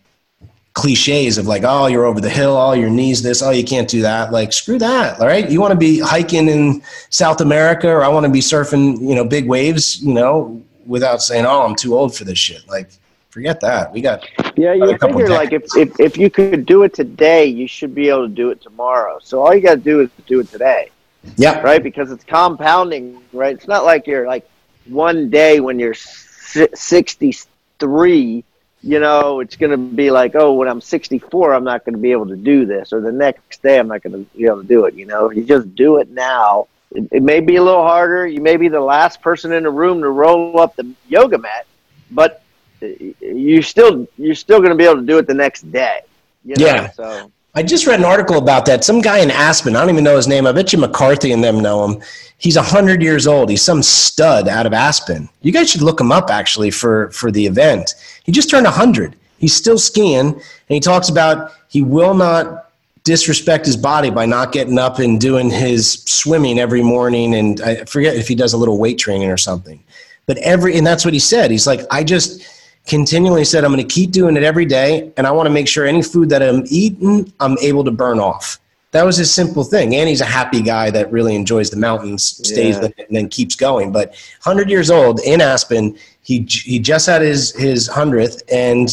[0.78, 3.88] cliches of like oh you're over the hill oh your knees this oh you can't
[3.88, 7.88] do that like screw that all right you want to be hiking in south america
[7.88, 11.62] or i want to be surfing you know big waves you know without saying oh
[11.66, 12.88] i'm too old for this shit like
[13.30, 14.24] forget that we got
[14.56, 18.08] Yeah, you figure like if, if if you could do it today, you should be
[18.08, 19.20] able to do it tomorrow.
[19.22, 20.90] So all you got to do is do it today,
[21.36, 21.82] yeah right?
[21.82, 23.54] Because it's compounding, right?
[23.54, 24.48] It's not like you're like
[24.86, 27.32] one day when you're sixty
[27.78, 28.44] three.
[28.82, 32.00] You know, it's going to be like, oh, when I'm 64, I'm not going to
[32.00, 34.62] be able to do this, or the next day, I'm not going to be able
[34.62, 34.94] to do it.
[34.94, 36.68] You know, you just do it now.
[36.92, 38.26] It, it may be a little harder.
[38.26, 41.66] You may be the last person in the room to roll up the yoga mat,
[42.10, 42.42] but
[42.80, 42.86] uh,
[43.20, 46.02] you still you're still going to be able to do it the next day.
[46.44, 46.66] You know?
[46.66, 46.90] Yeah.
[46.92, 48.84] So I just read an article about that.
[48.84, 50.46] Some guy in Aspen, I don't even know his name.
[50.46, 52.02] I bet you McCarthy and them know him.
[52.38, 53.51] He's 100 years old.
[53.51, 55.29] He's some stud out of Aspen.
[55.42, 57.94] You guys should look him up actually for, for the event.
[58.24, 59.16] He just turned 100.
[59.38, 62.70] He's still skiing, and he talks about he will not
[63.05, 67.35] disrespect his body by not getting up and doing his swimming every morning.
[67.35, 69.83] And I forget if he does a little weight training or something.
[70.27, 71.51] But every, and that's what he said.
[71.51, 72.42] He's like, I just,
[72.88, 75.68] continually said, I'm going to keep doing it every day, and I want to make
[75.68, 78.59] sure any food that I'm eating, I'm able to burn off.
[78.92, 79.94] That was his simple thing.
[79.96, 82.88] And he's a happy guy that really enjoys the mountains, stays Yeah.
[82.98, 83.92] and then keeps going.
[83.92, 84.11] But
[84.42, 88.88] 100 years old in Aspen, he he just had his his hundredth, and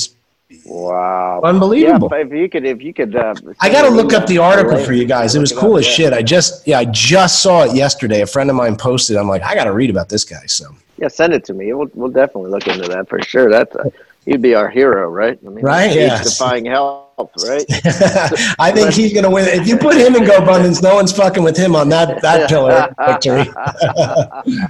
[0.65, 2.09] wow, Unbelievable.
[2.11, 4.77] Yeah, if you could, if you could, uh, I got to look up the article
[4.77, 5.35] for you guys.
[5.35, 6.13] It was cool as shit.
[6.13, 8.21] I just yeah, I just saw it yesterday.
[8.21, 9.17] A friend of mine posted.
[9.17, 10.45] I'm like, I got to read about this guy.
[10.45, 11.73] So Yeah, send it to me.
[11.73, 13.49] We'll, we'll definitely look into that for sure.
[13.49, 13.89] That's uh,
[14.25, 15.39] he'd be our hero, right?
[15.45, 16.21] I mean, Right, he's yeah.
[16.23, 17.65] defying health, right?
[18.59, 19.47] I think he's going to win.
[19.47, 22.93] If you put him in GoBundance, no one's fucking with him on that that pillar
[23.07, 23.45] victory.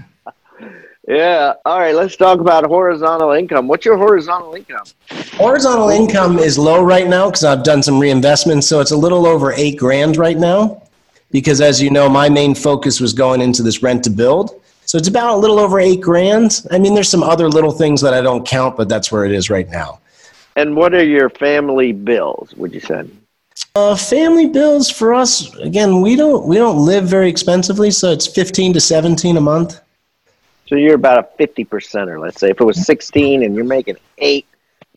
[1.08, 1.54] yeah.
[1.65, 3.68] All right, let's talk about horizontal income.
[3.68, 4.86] What's your horizontal income?
[5.34, 9.26] Horizontal income is low right now because I've done some reinvestments, so it's a little
[9.26, 10.82] over eight grand right now.
[11.32, 14.98] Because as you know, my main focus was going into this rent to build, so
[14.98, 16.65] it's about a little over eight grand.
[16.71, 19.32] I mean, there's some other little things that I don't count, but that's where it
[19.32, 20.00] is right now.
[20.56, 22.54] And what are your family bills?
[22.56, 23.04] Would you say?
[23.76, 28.28] Uh, family bills for us again, we don't we don't live very expensively, so it's
[28.28, 29.80] fifteen to seventeen a month.
[30.67, 32.19] So you're about a fifty percenter.
[32.19, 34.45] Let's say if it was sixteen and you're making eight,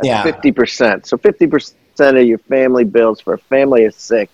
[0.02, 0.22] Yeah.
[0.22, 1.06] fifty percent.
[1.06, 4.32] So fifty percent of your family bills for a family of six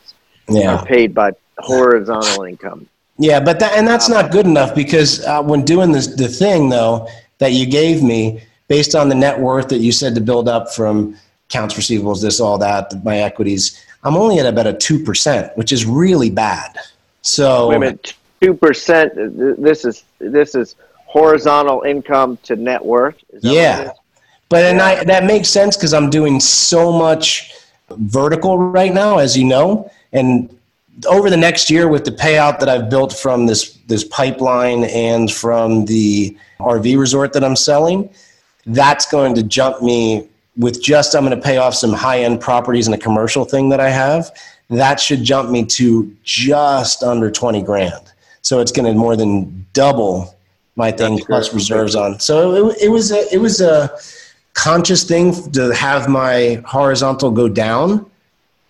[0.49, 0.77] Yeah.
[0.77, 2.87] are paid by horizontal income.
[3.19, 6.69] Yeah, but that and that's not good enough because uh, when doing this the thing
[6.69, 10.49] though that you gave me based on the net worth that you said to build
[10.49, 11.17] up from
[11.49, 15.71] accounts receivables, this all that, my equities, I'm only at about a two percent, which
[15.71, 16.77] is really bad.
[17.23, 19.13] So Wait a minute, two percent.
[19.15, 20.75] This is this is
[21.07, 23.17] horizontal income to net worth.
[23.33, 23.91] Is that yeah,
[24.49, 27.53] but and I that makes sense because I'm doing so much
[27.91, 30.51] vertical right now, as you know, and
[31.07, 35.31] over the next year with the payout that I've built from this this pipeline and
[35.31, 38.11] from the RV resort that I'm selling,
[38.67, 42.41] that's going to jump me with just I'm going to pay off some high end
[42.41, 44.31] properties and a commercial thing that I have.
[44.71, 48.13] That should jump me to just under 20 grand.
[48.43, 50.35] So it's going to more than double
[50.77, 51.57] my thing That's plus great.
[51.57, 52.21] reserves on.
[52.21, 53.91] So it, it was a it was a
[54.55, 58.09] conscious thing to have my horizontal go down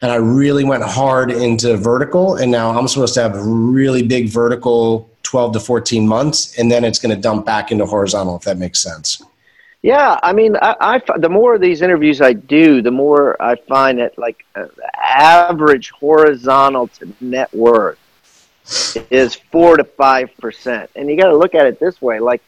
[0.04, 2.36] and I really went hard into vertical.
[2.36, 6.84] And now I'm supposed to have really big vertical 12 to 14 months, and then
[6.84, 9.22] it's going to dump back into horizontal, if that makes sense.
[9.80, 13.56] Yeah, I mean, I, I the more of these interviews I do, the more I
[13.56, 17.98] find that like uh, average horizontal to net worth
[19.10, 22.42] is four to five percent, and you got to look at it this way: like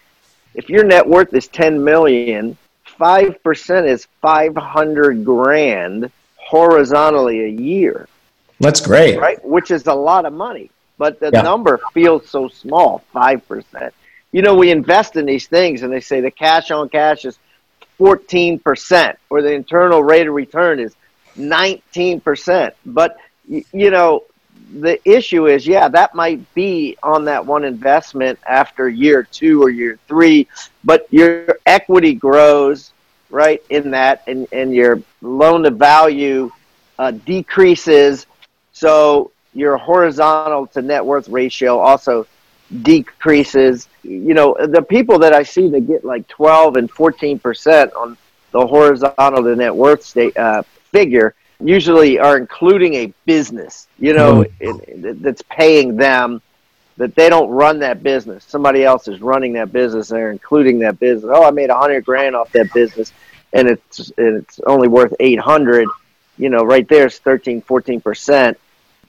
[0.54, 6.10] if your net worth is ten million, five percent is five hundred grand
[6.48, 8.08] horizontally a year.
[8.60, 9.18] That's great.
[9.18, 9.44] right?
[9.44, 11.42] Which is a lot of money, but the Yeah.
[11.42, 13.92] number feels so small, five percent.
[14.32, 17.38] You know, we invest in these things, and they say the cash on cash is
[17.98, 20.94] fourteen percent, or the internal rate of return is
[21.36, 22.74] nineteen percent.
[22.84, 23.16] But
[23.48, 24.24] you know,
[24.80, 29.70] the issue is, yeah, that might be on that one investment after year two or
[29.70, 30.48] year three,
[30.82, 32.92] but your equity grows
[33.30, 36.50] right in that, and and your loan to value
[36.98, 38.26] uh, decreases
[38.76, 42.26] so your horizontal to net worth ratio also
[42.82, 43.88] decreases.
[44.02, 48.18] You know, the people that I see that get like 12 and 14 percent on
[48.50, 50.62] the horizontal to net worth state uh,
[50.92, 53.88] figure usually are including a business.
[53.98, 56.42] You know, it, it, that's paying them.
[56.98, 58.44] That they don't run that business.
[58.44, 60.08] Somebody else is running that business.
[60.08, 61.30] They're including that business.
[61.34, 63.12] Oh, I made a hundred grand off that business,
[63.52, 65.88] and it's and it's only worth eight hundred.
[66.38, 68.58] You know, right there's 13, 14 percent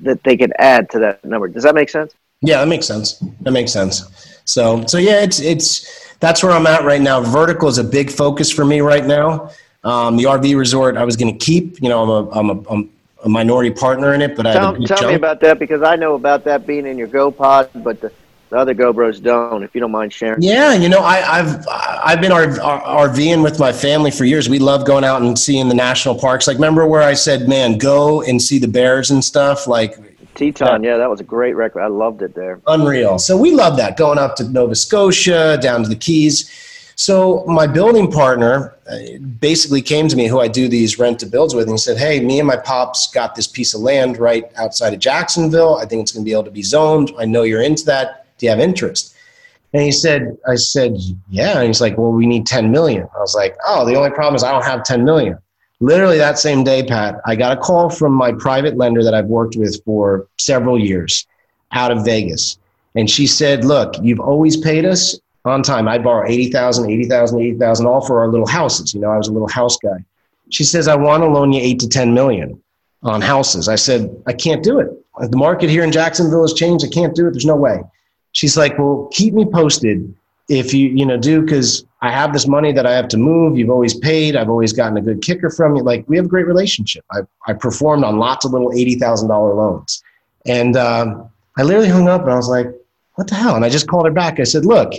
[0.02, 1.48] that they could add to that number.
[1.48, 2.14] Does that make sense?
[2.42, 3.24] Yeah, that makes sense.
[3.42, 4.42] That makes sense.
[4.46, 7.22] So, so yeah, it's it's that's where I'm at right now.
[7.22, 9.52] Vertical is a big focus for me right now.
[9.84, 11.82] Um, the RV resort I was going to keep.
[11.82, 12.90] You know, I'm a I'm a, I'm
[13.24, 15.60] a minority partner in it, but I had Tell, a big tell me about that
[15.60, 18.12] because I know about that being in your Go Pod, but the,
[18.50, 19.64] the other GoBros don't.
[19.64, 20.42] If you don't mind sharing.
[20.42, 24.48] Yeah, you know, I, I've I've been RVing with my family for years.
[24.48, 26.48] We love going out and seeing the national parks.
[26.48, 29.98] Like, remember where I said, "Man, go and see the bears and stuff." Like,
[30.36, 31.82] Teton, yeah, that was a great record.
[31.82, 32.62] I loved it there.
[32.68, 33.20] unreal.
[33.20, 36.50] So we love that going up to Nova Scotia, down to the Keys.
[37.00, 41.28] So my building partner uh, basically came to me, who I do these rent to
[41.28, 44.18] builds with, and he said, "Hey, me and my pops got this piece of land
[44.18, 45.76] right outside of Jacksonville.
[45.76, 47.12] I think it's going to be able to be zoned.
[47.20, 48.26] I know you're into that.
[48.40, 49.16] Do you have interest?"
[49.74, 50.98] And he said, "I said,
[51.30, 54.10] yeah." And he's like, "Well, we need 10 million." I was like, "Oh, the only
[54.10, 55.38] problem is I don't have 10 million."
[55.80, 59.28] Literally that same day, Pat, I got a call from my private lender that I've
[59.28, 61.28] worked with for several years
[61.74, 62.58] out of Vegas.
[62.96, 65.88] And she said, Look, you've always paid us on time.
[65.88, 68.94] I'd borrow 80,000, 80,000, 80,000, all for our little houses.
[68.94, 70.04] You know, I was a little house guy.
[70.50, 72.62] She says, I want to loan you eight to 10 million
[73.04, 73.68] on houses.
[73.68, 74.90] I said, I can't do it.
[75.20, 76.86] The market here in Jacksonville has changed.
[76.86, 77.32] I can't do it.
[77.32, 77.82] There's no way.
[78.34, 80.14] She's like, Well, keep me posted
[80.50, 83.58] if you, you know, do, because I have this money that I have to move.
[83.58, 84.36] You've always paid.
[84.36, 85.84] I've always gotten a good kicker from you.
[85.84, 87.04] Like, we have a great relationship.
[87.12, 90.04] I, I performed on lots of little $80,000 loans.
[90.46, 92.68] And um, I literally hung up and I was like,
[93.16, 93.56] what the hell?
[93.56, 94.40] And I just called her back.
[94.40, 94.94] I said, look,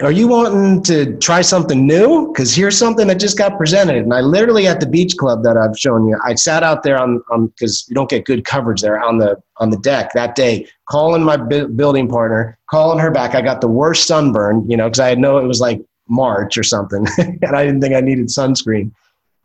[0.00, 2.28] are you wanting to try something new?
[2.28, 3.96] Because here's something that just got presented.
[3.96, 6.98] And I literally at the beach club that I've shown you, I sat out there
[6.98, 10.68] on because you don't get good coverage there on the on the deck that day,
[10.88, 13.34] calling my bu- building partner, calling her back.
[13.34, 16.62] I got the worst sunburn, you know, because I know it was like March or
[16.62, 18.92] something, and I didn't think I needed sunscreen.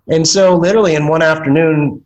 [0.07, 2.03] And so literally in one afternoon,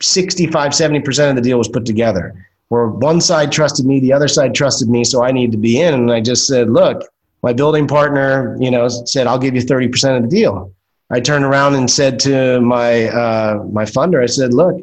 [0.00, 2.34] 65, 70% of the deal was put together.
[2.68, 5.80] Where one side trusted me, the other side trusted me, so I need to be
[5.80, 5.94] in.
[5.94, 7.04] And I just said, look,
[7.44, 10.72] my building partner, you know, said, I'll give you 30% of the deal.
[11.10, 14.80] I turned around and said to my, uh, my funder, I said, look,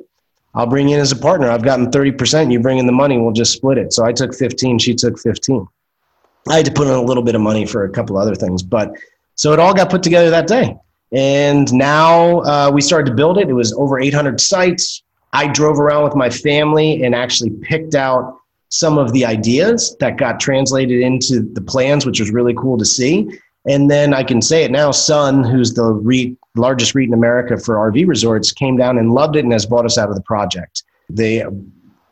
[0.53, 1.49] I'll bring you in as a partner.
[1.49, 2.51] I've gotten 30%.
[2.51, 3.93] You bring in the money, we'll just split it.
[3.93, 5.67] So I took 15, she took 15.
[6.49, 8.61] I had to put in a little bit of money for a couple other things,
[8.61, 8.93] but
[9.33, 10.77] so it all got put together that day.
[11.11, 13.49] And now uh, we started to build it.
[13.49, 15.01] It was over 800 sites.
[15.33, 18.37] I drove around with my family and actually picked out
[18.71, 22.85] some of the ideas that got translated into the plans, which was really cool to
[22.85, 23.29] see.
[23.67, 27.75] And then I can say it now, Sun, who's the largest REIT in America for
[27.75, 30.83] RV resorts, came down and loved it and has bought us out of the project.
[31.09, 31.43] They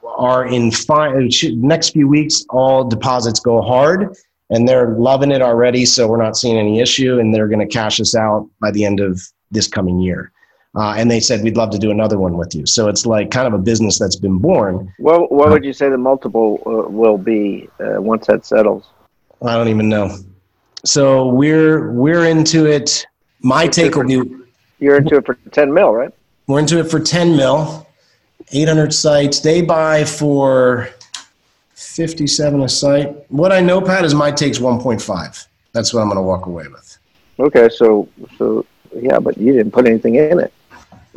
[0.03, 4.15] are in fine, next few weeks, all deposits go hard
[4.49, 5.85] and they're loving it already.
[5.85, 8.83] So we're not seeing any issue and they're going to cash us out by the
[8.83, 10.33] end of this coming year.
[10.79, 12.65] Uh, and they said we'd love to do another one with you.
[12.65, 14.93] So it's like kind of a business that's been born.
[14.97, 18.87] What what would you say the multiple uh, will be uh, once that settles?
[19.45, 20.17] I don't even know.
[20.85, 23.05] So we're we're into it.
[23.41, 24.21] My take will be
[24.79, 26.13] You're into it for ten mil, right?
[26.49, 27.87] we're into it for 10 mil,
[28.51, 29.39] 800 sites.
[29.39, 30.89] They buy for
[31.75, 33.15] 57 a site.
[33.29, 35.47] What I know, Pat, is my take's 1.5.
[35.73, 36.97] That's what I'm going to walk away with.
[37.39, 38.65] Okay, so so
[38.95, 40.51] yeah, but you didn't put anything in it.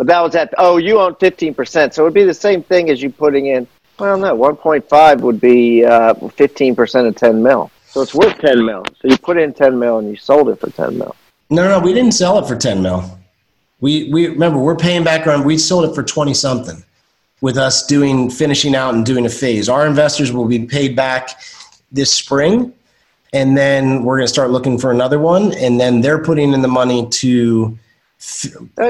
[0.03, 2.91] But that was at oh, you own fifteen percent, so it'd be the same thing
[2.91, 3.69] as you putting in.
[4.01, 8.13] Well, no, one point five would be uh, fifteen percent of ten mil, so it's
[8.13, 8.85] worth ten mil.
[9.01, 11.15] So you put in ten mil and you sold it for ten mil.
[11.51, 13.17] No, no, we didn't sell it for 10 mil.
[13.79, 15.45] We we remember we're paying back on.
[15.45, 16.83] We sold it for 20 something,
[17.41, 19.69] with us doing finishing out and doing a phase.
[19.69, 21.41] Our investors will be paid back
[21.93, 22.73] this spring,
[23.33, 25.53] and then we're going to start looking for another one.
[25.55, 27.79] And then they're putting in the money to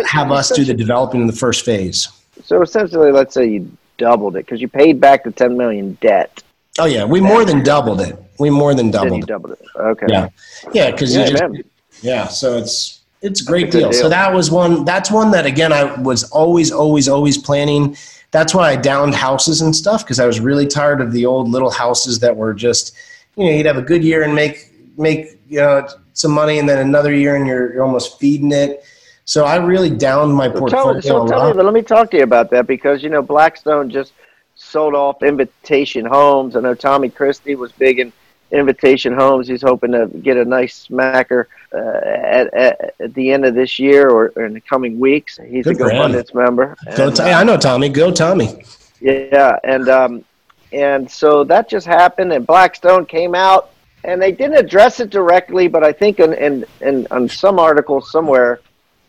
[0.07, 2.09] have us do the developing in the first phase.
[2.45, 6.43] So essentially, let's say you doubled it because you paid back the ten million debt.
[6.78, 8.16] Oh yeah, we more than doubled it.
[8.39, 9.53] We more than Then you doubled.
[9.53, 9.59] it.
[9.74, 9.87] doubled.
[10.03, 10.07] Okay.
[10.09, 10.28] Yeah,
[10.72, 11.62] yeah, because Yeah, you just man.
[12.01, 12.26] yeah.
[12.28, 13.93] So it's it's a great a good deal.
[13.93, 14.85] So that was one.
[14.85, 17.97] That's one that again I was always always always planning.
[18.30, 21.51] That's why I downed houses and stuff because I was really tired of the old
[21.51, 22.95] little houses that were just
[23.37, 26.68] you know you'd have a good year and make make you know some money and
[26.68, 28.85] then another year and you're, you're almost feeding it.
[29.25, 31.01] So I really downed my So portfolio.
[31.01, 33.89] tell, so tell me, let me talk to you about that because you know Blackstone
[33.91, 34.12] just
[34.55, 36.57] sold off Invitation Homes.
[36.57, 38.12] I know Tommy Christie was big in
[38.51, 39.49] Invitation Homes.
[39.49, 43.79] He's hoping to get a nice smacker uh, at, at at the end of this
[43.79, 45.39] year or, or in the coming weeks.
[45.47, 46.25] He's Good a.
[46.35, 46.77] Member.
[46.97, 47.89] Go And, T- uh, I know Tommy.
[47.89, 48.64] Go Tommy.
[49.01, 50.25] yeah, and um,
[50.73, 53.70] and so that just happened, and Blackstone came out,
[54.05, 58.01] and they didn't address it directly, but I think in in, in on some article
[58.01, 58.61] somewhere,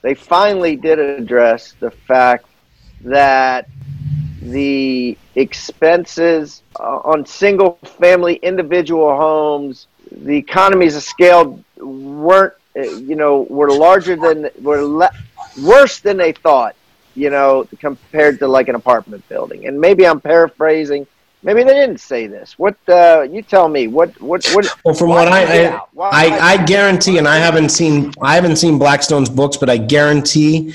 [0.04, 2.46] they finally did address the fact
[3.02, 3.68] that
[4.42, 13.72] the expenses on single family individual homes, the economies of scale weren't, you know, were
[13.72, 15.12] larger than, were le-
[15.64, 16.76] worse than they thought,
[17.16, 19.68] you know, compared to like an apartment building.
[19.68, 21.08] And maybe I'm paraphrasing.
[21.44, 22.58] Maybe they didn't say this.
[22.58, 26.66] What, uh, you tell me, what, what, what, Well, from what I I, I, I
[26.66, 30.74] guarantee, and I haven't seen I haven't seen Blackstone's books, but I guarantee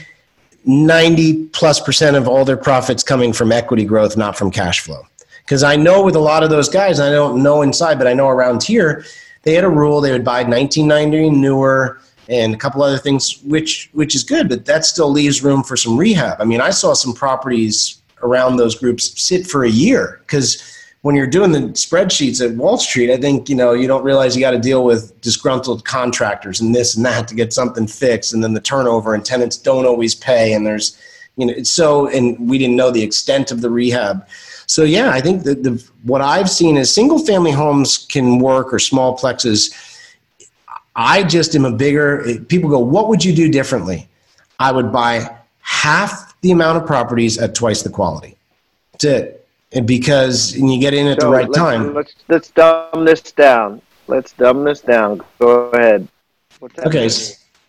[0.65, 5.03] ninety plus percent of all their profits coming from equity growth, not from cash flow.
[5.45, 8.13] Because I know with a lot of those guys, I don't know inside, but I
[8.13, 9.07] know around here,
[9.45, 11.99] they had a rule they would buy 1990 newer
[12.29, 15.79] and a couple other things, which which is good, but that still leaves room for
[15.79, 16.39] some rehab.
[16.41, 20.63] I mean, I saw some properties around those groups sit for a year because
[21.03, 24.35] when you're doing the spreadsheets at Wall Street, I think you know you don't realize
[24.35, 28.33] you got to deal with disgruntled contractors and this and that to get something fixed,
[28.33, 31.01] and then the turnover and tenants don't always pay, and there's
[31.37, 34.27] you know it's so and we didn't know the extent of the rehab.
[34.67, 38.73] So yeah, I think that the what I've seen is single family homes can work
[38.73, 39.73] or small plexes.
[40.97, 42.25] I just am a bigger.
[42.49, 44.09] People go, what would you do differently?
[44.59, 48.37] I would buy half the amount of properties at twice the quality.
[48.93, 49.49] That's it.
[49.73, 51.95] And because and you get in at the right let's, time.
[51.95, 53.83] Let's let's dumb this down.
[54.07, 55.21] Let's dumb this down.
[55.39, 56.09] Go ahead.
[56.87, 57.11] Okay, mean?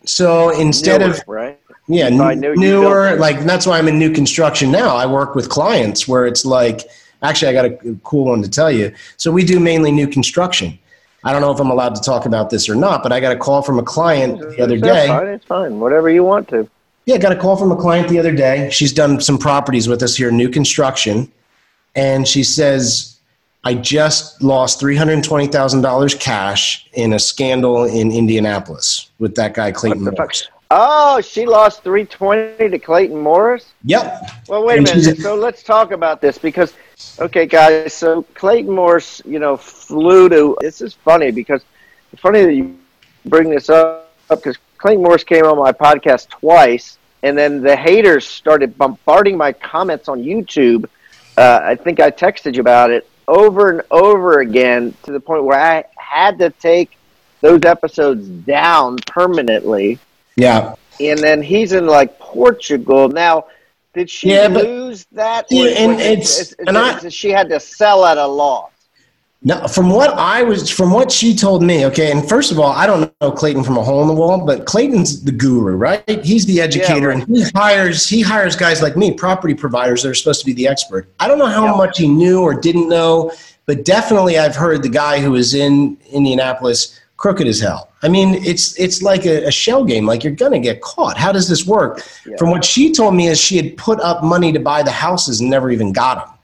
[0.05, 1.59] so instead Newer, of right.
[1.87, 4.95] yeah, You buy n- new, you newer like that's why I'm in new construction now.
[4.95, 6.81] I work with clients where it's like
[7.21, 8.93] actually I got a cool one to tell you.
[9.17, 10.79] So we do mainly new construction.
[11.25, 13.33] I don't know if I'm allowed to talk about this or not, but I got
[13.33, 15.07] a call from a client the other day.
[15.07, 15.27] fine.
[15.27, 15.79] It's fine.
[15.81, 16.69] Whatever you want to.
[17.09, 18.69] Yeah, got a call from a client the other day.
[18.69, 21.31] She's done some properties with us here, new construction.
[21.95, 23.17] And she says,
[23.63, 30.11] I just lost $320,000 cash in a scandal in Indianapolis with that guy, Clayton What
[30.11, 30.27] the fuck?
[30.27, 30.47] Morris.
[30.69, 33.73] Oh, she lost three twenty to Clayton Morris.
[33.85, 34.29] Yep.
[34.47, 35.17] Well, wait a minute.
[35.17, 36.75] So let's talk about this because,
[37.17, 37.91] okay, guys.
[37.91, 40.55] So Clayton Morris, you know, flew to.
[40.61, 41.63] This is funny because
[42.13, 42.77] it's funny that you
[43.25, 48.27] bring this up because Clayton Morris came on my podcast twice, and then the haters
[48.27, 50.85] started bombarding my comments on YouTube.
[51.37, 55.43] Uh, I think I texted you about it over and over again to the point
[55.43, 56.97] where I had to take
[57.41, 59.99] those episodes down permanently
[60.35, 60.73] Yeah.
[60.99, 63.45] and then he's in like Portugal now.
[63.93, 65.45] Did she Yeah, but- lose that?
[65.49, 68.71] Yeah, and it's- is- is- and I- she had to sell at a loss.
[69.41, 72.73] Now, from what I was, from what she told me, okay, and first of all,
[72.73, 76.03] I don't know Clayton from a hole in the wall, but Clayton's the guru, right?
[76.25, 77.25] He's the educator, right.
[77.25, 80.51] and he hires he hires guys like me, property providers that are supposed to be
[80.51, 81.07] the expert.
[81.21, 81.75] I don't know how Yeah.
[81.75, 83.31] much he knew or didn't know,
[83.65, 87.89] but definitely I've heard the guy who was in Indianapolis crooked as hell.
[88.03, 90.05] I mean, it's it's like a, a shell game.
[90.05, 91.17] Like you're gonna get caught.
[91.17, 92.01] How does this work?
[92.25, 92.35] Yeah.
[92.37, 95.39] From what she told me, is she had put up money to buy the houses
[95.39, 96.35] and never even got them.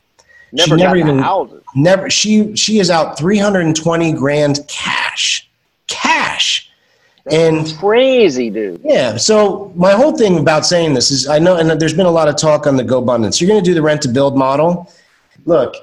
[0.56, 1.62] Never never even- houses.
[1.76, 2.10] Never.
[2.10, 5.48] She she is out three hundred and twenty grand cash,
[5.88, 6.70] cash,
[7.30, 8.80] and Crazy dude.
[8.84, 9.18] yeah.
[9.18, 12.28] So my whole thing about saying this is, I know, and there's been a lot
[12.30, 13.42] of talk on the GoBundance.
[13.42, 14.90] You're going to do the rent to build model.
[15.46, 15.76] Look,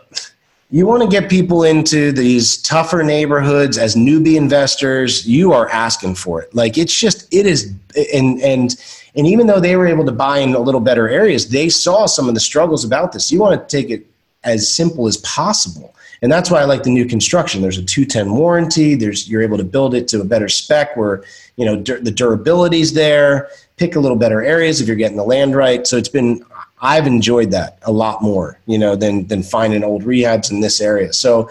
[0.70, 5.26] you want to get people into these tougher neighborhoods as newbie investors.
[5.26, 6.54] You are asking for it.
[6.54, 7.70] Like it's just it is,
[8.14, 8.74] and and
[9.14, 12.06] and even though they were able to buy in a little better areas, they saw
[12.06, 13.30] some of the struggles about this.
[13.30, 14.06] You want to take it
[14.44, 15.94] as simple as possible.
[16.22, 17.62] And that's why I like the new construction.
[17.62, 18.94] There's a 210 warranty.
[18.94, 21.24] There's you're able to build it to a better spec where
[21.56, 23.48] you know dur- the durability's there.
[23.76, 25.86] Pick a little better areas if you're getting the land right.
[25.86, 26.44] So it's been
[26.80, 30.80] I've enjoyed that a lot more, you know, than than finding old rehabs in this
[30.80, 31.12] area.
[31.12, 31.50] So,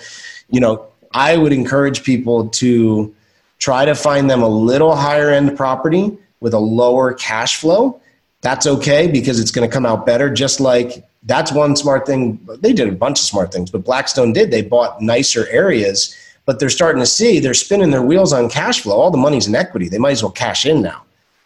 [0.50, 3.14] you know, I would encourage people to
[3.58, 8.02] try to find them a little higher end property with a lower cash flow.
[8.42, 10.30] That's okay because it's going to come out better.
[10.30, 12.40] Just like that's one smart thing.
[12.60, 14.52] They did a bunch of smart things, but Blackstone did.
[14.52, 16.16] They bought nicer areas,
[16.46, 19.00] but they're starting to see they're spinning their wheels on cash flow.
[19.00, 19.88] All the money's in equity.
[19.88, 21.04] They might as well cash in now.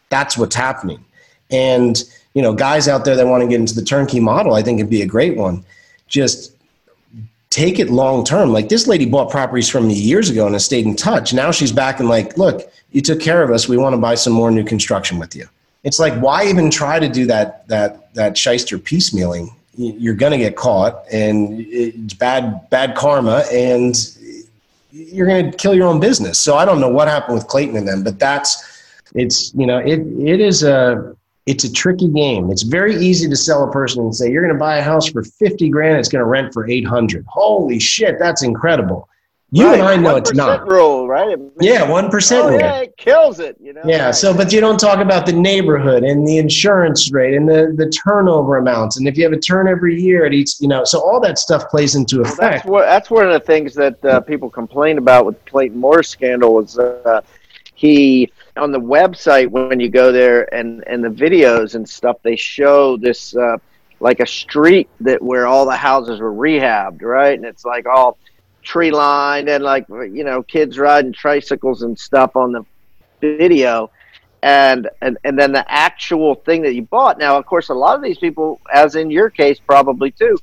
[0.09, 1.03] That's what's happening.
[1.51, 2.01] And
[2.33, 4.79] you know, guys out there that want to get into the turnkey model, I think
[4.79, 5.63] it'd be a great one.
[6.07, 6.53] Just
[7.49, 8.51] take it long term.
[8.51, 11.33] Like this lady bought properties from me years ago and has stayed in touch.
[11.33, 13.69] Now she's back and like, look, you took care of us.
[13.69, 15.47] We want to buy some more new construction with you.
[15.83, 19.49] It's like, why even try to do that that that shyster piecemealing?
[19.77, 23.95] You're going to get caught, and it's bad bad karma, and
[24.91, 26.39] you're going to kill your own business.
[26.39, 28.63] So I don't know what happened with Clayton and them, but that's
[29.15, 31.15] it's you know it it is a
[31.45, 32.49] it's a tricky game.
[32.51, 35.07] It's very easy to sell a person and say, you're going to buy a house
[35.07, 35.99] for 50 grand.
[35.99, 37.23] It's going to rent for 800.
[37.27, 38.17] Holy shit.
[38.17, 39.07] That's incredible.
[39.51, 39.79] You right.
[39.79, 40.67] and I know it's not.
[40.67, 41.37] rule, right?
[41.61, 42.59] yeah, 1% oh, rule.
[42.59, 43.83] Yeah, it kills it, you know.
[43.85, 44.15] Yeah, right.
[44.15, 47.89] so but you don't talk about the neighborhood and the insurance rate and the, the
[47.89, 50.99] turnover amounts and if you have a turn every year at each, you know, so
[50.99, 52.39] all that stuff plays into well, effect.
[52.39, 56.09] That's, what, that's one of the things that uh, people complain about with Clayton Morris'
[56.09, 57.21] scandal was uh,
[57.75, 62.35] he on the website when you go there and and the videos and stuff they
[62.35, 63.57] show this uh,
[63.99, 68.17] like a street that where all the houses were rehabbed right and it's like all
[68.65, 72.65] tree line and like you know kids riding tricycles and stuff on the
[73.21, 73.89] video
[74.43, 77.95] and and and then the actual thing that you bought now of course a lot
[77.95, 80.37] of these people as in your case probably too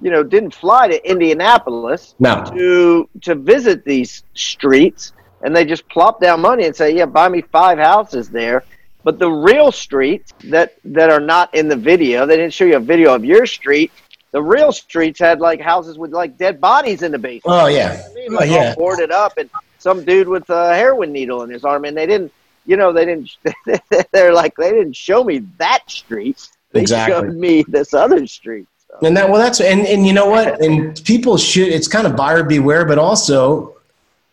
[0.00, 2.44] you know didn't fly to Indianapolis no.
[2.54, 5.12] to to visit these streets
[5.44, 8.64] and they just plop down money and say, "Yeah, buy me five houses there."
[9.04, 12.76] But the real streets that that are not in the video, they didn't show you
[12.76, 13.92] a video of your street.
[14.34, 17.44] The real streets had like houses with like dead bodies in the basement.
[17.56, 18.70] Oh yeah, I mean, oh, yeah.
[18.70, 22.04] all boarded up, and some dude with a heroin needle in his arm, and they
[22.04, 22.32] didn't.
[22.66, 23.30] You know, they didn't.
[24.12, 26.48] They're like they didn't show me that street.
[26.72, 27.14] They Exactly.
[27.14, 28.66] showed me this other street.
[28.88, 29.06] So.
[29.06, 30.60] And that well, that's and and you know what?
[30.60, 31.68] And people should.
[31.68, 33.76] It's kind of buyer beware, but also,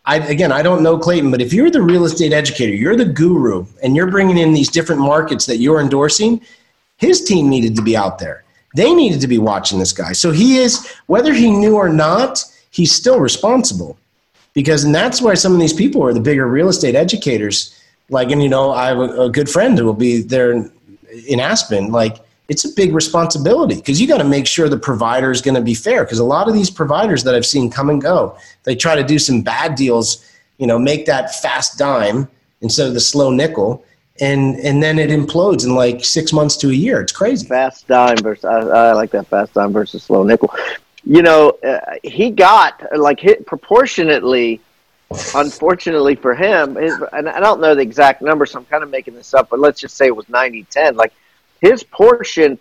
[0.04, 3.04] I again, I don't know Clayton, but if you're the real estate educator, you're the
[3.04, 6.40] guru, and you're bringing in these different markets that you're endorsing.
[6.96, 8.42] His team needed to be out there.
[8.74, 10.12] They needed to be watching this guy.
[10.12, 13.98] So he is, whether he knew or not, he's still responsible.
[14.54, 17.78] Because and that's why some of these people are the bigger real estate educators.
[18.10, 20.70] Like, and you know, I have a, a good friend who will be there in,
[21.26, 21.90] in Aspen.
[21.90, 22.18] Like,
[22.48, 25.62] it's a big responsibility because you got to make sure the provider is going to
[25.62, 26.04] be fair.
[26.04, 29.02] Because a lot of these providers that I've seen come and go, they try to
[29.02, 30.22] do some bad deals,
[30.58, 32.28] you know, make that fast dime
[32.60, 33.84] instead of the slow nickel,
[34.22, 37.00] and and then it implodes in like six months to a year.
[37.00, 37.46] It's crazy.
[37.46, 40.54] Fast dime versus I, I like that fast dime versus slow nickel.
[41.04, 44.60] You know, uh, he got like hit proportionately.
[45.34, 48.88] Unfortunately for him, his, and I don't know the exact number, so I'm kind of
[48.88, 50.96] making this up, but let's just say it was 90 10.
[50.96, 51.12] Like
[51.60, 52.58] his portion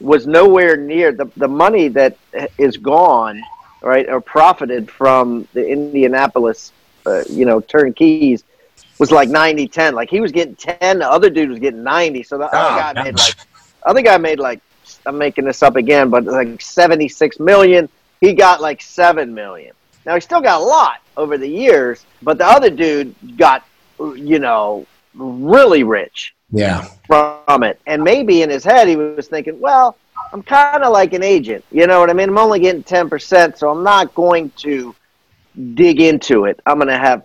[0.00, 2.18] was nowhere near the, the money that
[2.58, 3.40] is gone,
[3.80, 6.72] right, or profited from the Indianapolis,
[7.06, 8.42] uh, you know, turnkeys
[8.98, 9.94] was like 90 10.
[9.94, 12.22] Like he was getting 10, the other dude was getting 90.
[12.22, 13.34] So the other Ah, guy made like,
[13.86, 14.60] other guy made like,
[15.06, 17.88] I'm making this up again, but like 76 million.
[18.20, 19.74] He got like 7 million.
[20.06, 23.64] Now he still got a lot over the years, but the other dude got,
[23.98, 26.86] you know, really rich Yeah.
[27.06, 27.80] from it.
[27.86, 29.96] And maybe in his head he was thinking, well,
[30.32, 31.64] I'm kind of like an agent.
[31.70, 32.28] You know what I mean?
[32.28, 34.94] I'm only getting 10%, so I'm not going to
[35.74, 36.60] dig into it.
[36.66, 37.24] I'm going to have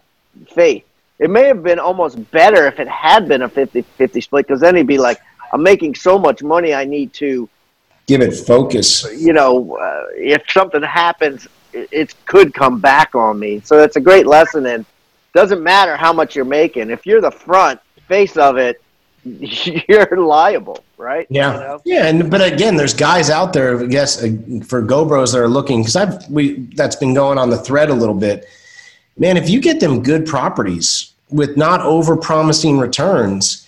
[0.53, 0.83] faith.
[1.19, 4.61] It may have been almost better if it had been a 50 50 split because
[4.61, 5.19] then he'd be like,
[5.51, 7.49] I'm making so much money, I need to,
[8.07, 9.05] Give it focus.
[9.15, 13.59] you know, uh, if something happens, it, it could come back on me.
[13.63, 14.65] So that's a great lesson.
[14.65, 14.85] And
[15.33, 16.89] doesn't matter how much you're making.
[16.89, 18.81] If you're the front face of it,
[19.23, 21.27] you're liable, right?
[21.29, 21.81] Yeah, You know?
[21.85, 23.79] yeah, and but again, there's guys out there.
[23.81, 24.29] I guess uh,
[24.65, 27.93] for GoBros that are looking because I've we that's been going on the thread a
[27.93, 28.47] little bit.
[29.17, 33.67] Man, if you get them good properties with not over promising returns,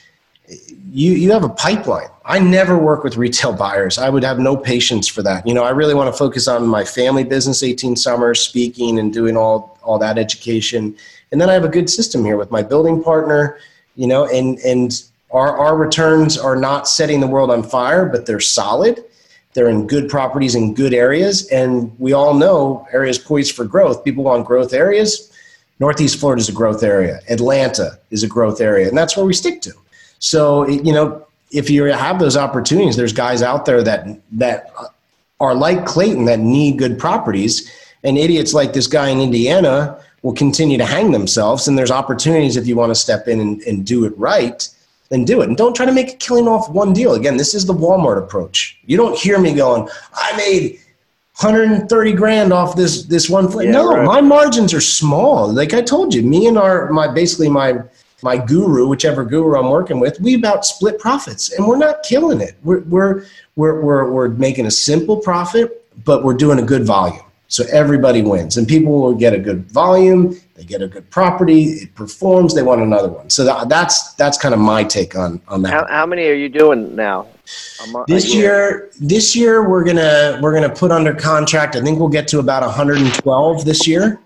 [0.91, 2.09] you you have a pipeline.
[2.25, 3.97] I never work with retail buyers.
[3.97, 5.47] I would have no patience for that.
[5.47, 9.13] You know, I really want to focus on my family business, 18 summers, speaking and
[9.13, 10.95] doing all all that education.
[11.31, 13.57] And then I have a good system here with my building partner,
[13.95, 18.25] you know, and and our our returns are not setting the world on fire, but
[18.25, 19.03] they're solid.
[19.53, 24.03] They're in good properties in good areas, and we all know areas poised for growth.
[24.03, 25.30] People want growth areas.
[25.81, 27.19] Northeast Florida is a growth area.
[27.27, 29.73] Atlanta is a growth area, and that's where we stick to.
[30.19, 34.05] So, you know, if you have those opportunities, there's guys out there that
[34.43, 34.71] that
[35.39, 37.53] are like Clayton that need good properties,
[38.03, 41.67] and idiots like this guy in Indiana will continue to hang themselves.
[41.67, 44.69] And there's opportunities if you want to step in and, and do it right.
[45.11, 45.49] then do it.
[45.49, 47.15] And don't try to make a killing off one deal.
[47.15, 48.79] Again, this is the Walmart approach.
[48.85, 50.79] You don't hear me going, I made
[51.41, 53.63] 130 grand off this this one fl-.
[53.63, 54.05] Yeah, no right.
[54.05, 57.79] my margins are small like i told you me and our my basically my
[58.21, 62.41] my guru whichever guru i'm working with we about split profits and we're not killing
[62.41, 63.25] it we're we're
[63.55, 68.21] we're we're, we're making a simple profit but we're doing a good volume so everybody
[68.21, 72.53] wins and people will get a good volume they get a good property it performs
[72.53, 75.73] they want another one so that, that's that's kind of my take on on that
[75.73, 77.25] How, how many are you doing now?
[77.83, 81.75] A this year, this year we're gonna we're gonna put under contract.
[81.75, 84.19] I think we'll get to about 112 this year.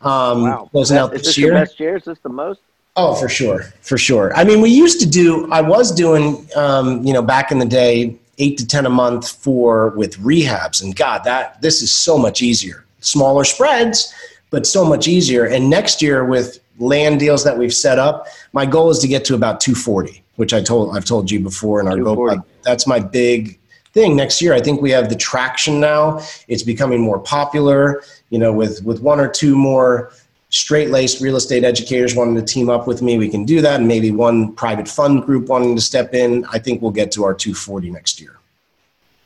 [0.00, 0.68] Um, Wow.
[0.70, 1.46] Closing out Is this this year.
[1.48, 1.96] your best year?
[1.96, 2.60] Is this the most?
[2.96, 4.32] Oh, for sure, for sure.
[4.36, 5.50] I mean, we used to do.
[5.50, 9.28] I was doing, um, you know, back in the day, eight to ten a month
[9.30, 12.84] for with rehabs, and God, that this is so much easier.
[13.00, 14.14] Smaller spreads,
[14.50, 15.44] but so much easier.
[15.44, 19.24] And next year, with land deals that we've set up, my goal is to get
[19.26, 22.36] to about 240, which I told I've told you before, in our goal.
[22.62, 23.58] That's my big
[23.92, 24.52] thing next year.
[24.52, 26.20] I think we have the traction now.
[26.48, 28.02] It's becoming more popular.
[28.30, 30.12] You know, with with one or two more
[30.50, 33.80] straight laced real estate educators wanting to team up with me, we can do that.
[33.80, 36.44] And maybe one private fund group wanting to step in.
[36.46, 38.38] I think we'll get to our 240 next year.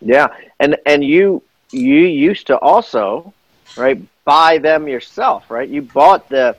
[0.01, 0.29] Yeah,
[0.61, 3.33] and and you you used to also
[3.77, 5.69] right buy them yourself, right?
[5.69, 6.57] You bought the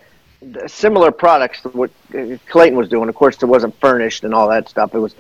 [0.68, 3.10] similar products to what uh, Clayton was doing.
[3.10, 4.96] Of course, it wasn't furnished and all that stuff.
[4.96, 5.16] It was,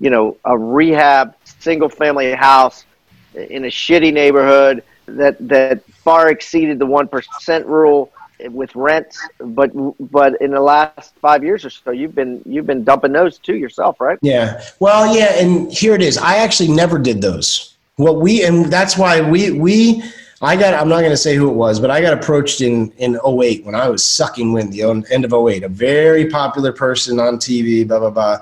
[0.00, 2.84] you know, a rehab single family house
[3.34, 8.12] in a shitty neighborhood that that far exceeded the one percent rule
[8.50, 9.18] with rents.
[9.38, 9.70] But
[10.12, 13.56] but in the last five years or so, you've been you've been dumping those too
[13.56, 14.18] yourself, right?
[14.22, 14.62] Yeah.
[14.80, 16.18] Well, yeah, and here it is.
[16.18, 17.74] I actually never did those.
[17.96, 20.02] What we and that's why we we
[20.42, 22.90] I got I'm not going to say who it was, but I got approached in
[22.98, 27.20] in 08 when I was sucking wind the end of 08, a very popular person
[27.20, 28.38] on TV, blah blah blah.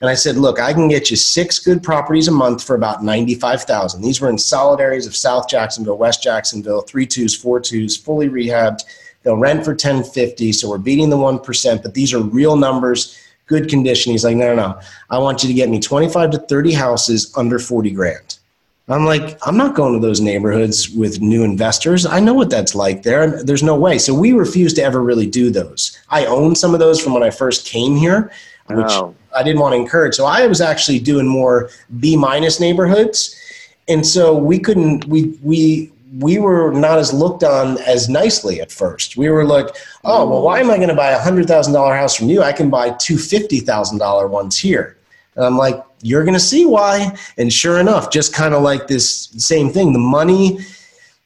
[0.00, 3.04] And I said, "Look, I can get you six good properties a month for about
[3.04, 4.00] 95,000.
[4.00, 8.28] These were in solid areas of South Jacksonville, West Jacksonville, three twos, four twos, fully
[8.28, 8.80] rehabbed.
[9.22, 13.68] They'll rent for 1050, so we're beating the 1%, but these are real numbers, good
[13.68, 14.80] condition." He's like, "No, no, no.
[15.10, 18.39] I want you to get me 25 to 30 houses under 40 grand."
[18.90, 22.06] I'm like, I'm not going to those neighborhoods with new investors.
[22.06, 23.42] I know what that's like there.
[23.42, 23.98] There's no way.
[23.98, 25.98] So we refuse to ever really do those.
[26.08, 28.32] I own some of those from when I first came here,
[28.68, 29.14] which Oh.
[29.34, 30.14] I didn't want to encourage.
[30.14, 31.70] So I was actually doing more
[32.00, 33.36] B minus neighborhoods.
[33.88, 38.72] And so we couldn't, we, we, we were not as looked on as nicely at
[38.72, 39.16] first.
[39.16, 39.68] We were like,
[40.02, 42.42] oh, well, why am I going to buy a hundred thousand dollar house from you?
[42.42, 44.96] I can buy two fifty thousand dollar ones here.
[45.36, 47.16] And I'm like, you're going to see why.
[47.38, 50.60] And sure enough, just kind of like this same thing, the money,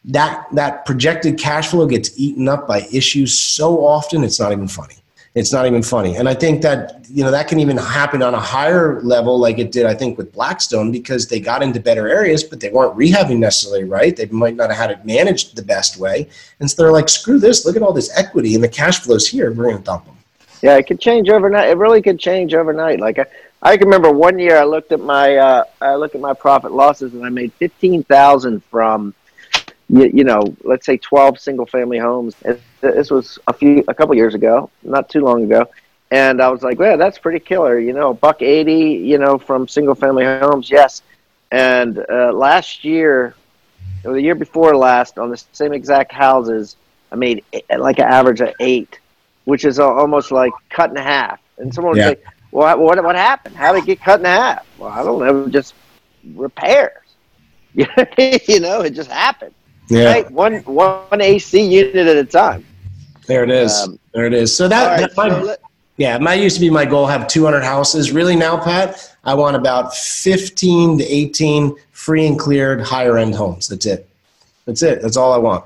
[0.06, 4.68] that, that projected cash flow gets eaten up by issues so often, it's not even
[4.68, 4.96] funny.
[5.34, 6.14] It's not even funny.
[6.14, 9.58] And I think that, you know, that can even happen on a higher level, like
[9.58, 12.96] it did, I think, with Blackstone, because they got into better areas, but they weren't
[12.96, 14.14] rehabbing necessarily right.
[14.14, 16.28] They might not have had it managed the best way.
[16.60, 19.26] And so they're like, screw this, look at all this equity and the cash flows
[19.26, 19.50] here.
[19.50, 20.13] We're going to dump them.
[20.64, 21.68] Yeah, it could change overnight.
[21.68, 22.98] It really could change overnight.
[22.98, 23.26] Like I,
[23.60, 26.72] I can remember one year I looked at my uh, I looked at my profit
[26.72, 29.12] losses and I made fifteen thousand from,
[29.90, 32.34] you, you know, let's say twelve single family homes.
[32.80, 35.68] This was a few a couple years ago, not too long ago,
[36.10, 37.78] and I was like, well, that's pretty killer.
[37.78, 41.02] You know, buck eighty, you know, from single family homes, yes.
[41.50, 43.34] And uh, last year,
[44.02, 46.76] or the year before last, on the same exact houses,
[47.12, 48.98] I made eh, like an average of eight
[49.44, 51.40] which is almost like cut in half.
[51.58, 52.10] And someone would Yeah.
[52.10, 52.18] say,
[52.50, 53.56] well, what, what happened?
[53.56, 54.66] How did it get cut in half?
[54.78, 55.74] Well, I don't know, just
[56.34, 57.00] repairs.
[57.74, 59.54] you know, it just happened.
[59.88, 60.04] Yeah.
[60.12, 60.30] Right?
[60.30, 62.64] One, one AC unit at a time.
[63.26, 63.72] There it is.
[63.72, 64.54] Um, there it is.
[64.56, 65.60] So that, All right, that might, so let-
[65.96, 67.06] yeah, that used to be my goal.
[67.06, 68.10] Have 200 houses.
[68.12, 73.68] Really now, Pat, I want about 15 to 18 free and cleared higher end homes.
[73.68, 74.08] That's it.
[74.66, 75.02] That's it.
[75.02, 75.64] That's all I want.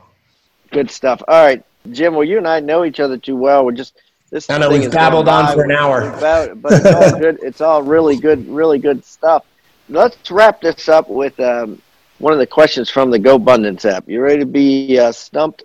[0.71, 1.23] good stuff.
[1.29, 3.65] All right, Jim, well, you and I know each other too well.
[3.65, 3.95] We're just,
[4.31, 6.03] this I know we've babbled on for an hour.
[6.03, 7.39] About, but it's all good.
[7.43, 9.45] It's all really good, really good stuff.
[9.89, 11.81] Let's wrap this up with um,
[12.19, 14.09] one of the questions from the GoBundance app.
[14.09, 15.65] You ready to be uh, stumped?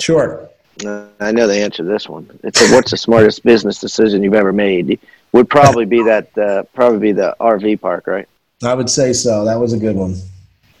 [0.00, 0.48] Sure.
[0.84, 2.28] Uh, I know the answer to this one.
[2.42, 4.98] It's a, what's the smartest business decision you've ever made?
[5.32, 8.28] Would probably be that uh, probably be the RV park, right?
[8.62, 9.44] I would say so.
[9.44, 10.16] That was a good one.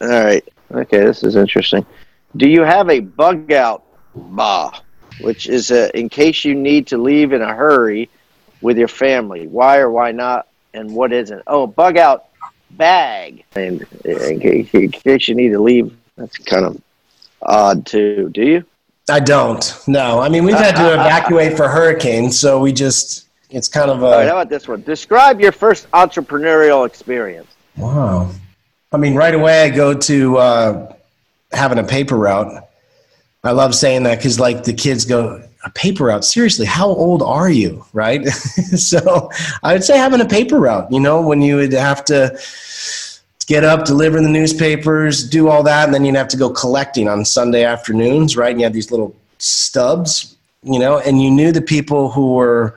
[0.00, 0.44] All right.
[0.72, 1.86] Okay, this is interesting.
[2.36, 3.83] Do you have a bug out
[4.14, 4.78] bah,
[5.20, 8.08] which is uh in case you need to leave in a hurry
[8.60, 9.46] with your family?
[9.46, 10.48] Why or why not?
[10.72, 11.42] And what isn't?
[11.46, 12.26] Oh, bug out
[12.72, 13.44] bag.
[13.54, 16.82] And in case, in case you need to leave, that's kind of
[17.42, 18.30] odd too.
[18.30, 18.64] Do you?
[19.08, 19.78] I don't.
[19.86, 20.20] No.
[20.20, 24.10] I mean, we've had to evacuate for hurricanes, so we just it's kind of a.
[24.10, 24.82] Right, how about this one?
[24.82, 27.48] Describe your first entrepreneurial experience.
[27.76, 28.30] Wow.
[28.92, 30.94] I mean, right away I go to uh,
[31.52, 32.63] having a paper route.
[33.44, 36.24] I love saying that because, like, the kids go, a paper route?
[36.24, 37.84] Seriously, how old are you?
[37.92, 38.26] Right?
[38.28, 39.30] so
[39.62, 42.36] I would say having a paper route, you know, when you would have to
[43.46, 47.08] get up, deliver the newspapers, do all that, and then you'd have to go collecting
[47.08, 48.50] on Sunday afternoons, right?
[48.50, 52.74] And you had these little stubs, you know, and you knew the people who were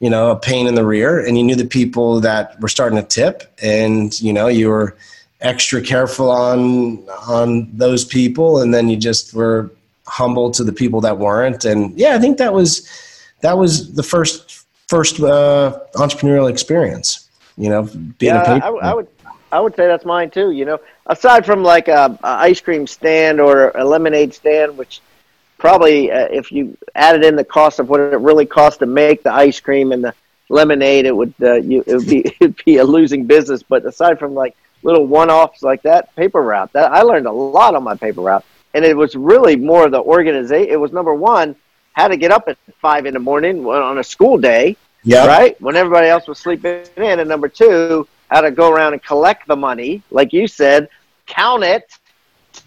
[0.00, 2.96] you know, a pain in the rear, and you knew the people that were starting
[2.96, 4.96] to tip, and you know, you were
[5.42, 6.98] extra careful on
[7.28, 9.70] on those people, and then you just were
[10.10, 11.64] humble to the people that weren't.
[11.64, 12.88] And yeah, I think that was
[13.40, 17.28] that was the first first uh, entrepreneurial experience.
[17.56, 17.82] You know,
[18.18, 18.82] being yeah, a paper.
[18.82, 19.08] I, I would
[19.52, 20.50] I would say that's mine too.
[20.50, 25.00] You know, aside from like a, a ice cream stand or a lemonade stand, which
[25.58, 29.22] probably uh, if you added in the cost of what it really costs to make
[29.22, 30.14] the ice cream and the
[30.48, 33.62] lemonade, it would uh, you, it would be it'd be a losing business.
[33.62, 37.74] But aside from like little one-offs like that, paper route, that I learned a lot
[37.74, 38.44] on my paper route,
[38.74, 40.70] and it was really more the organization.
[40.70, 41.56] It was number one,
[41.92, 45.60] how to get up at five in the morning on a school day, yeah, right
[45.60, 49.46] when everybody else was sleeping in, and number two, how to go around and collect
[49.48, 50.88] the money, like you said,
[51.26, 51.98] count it,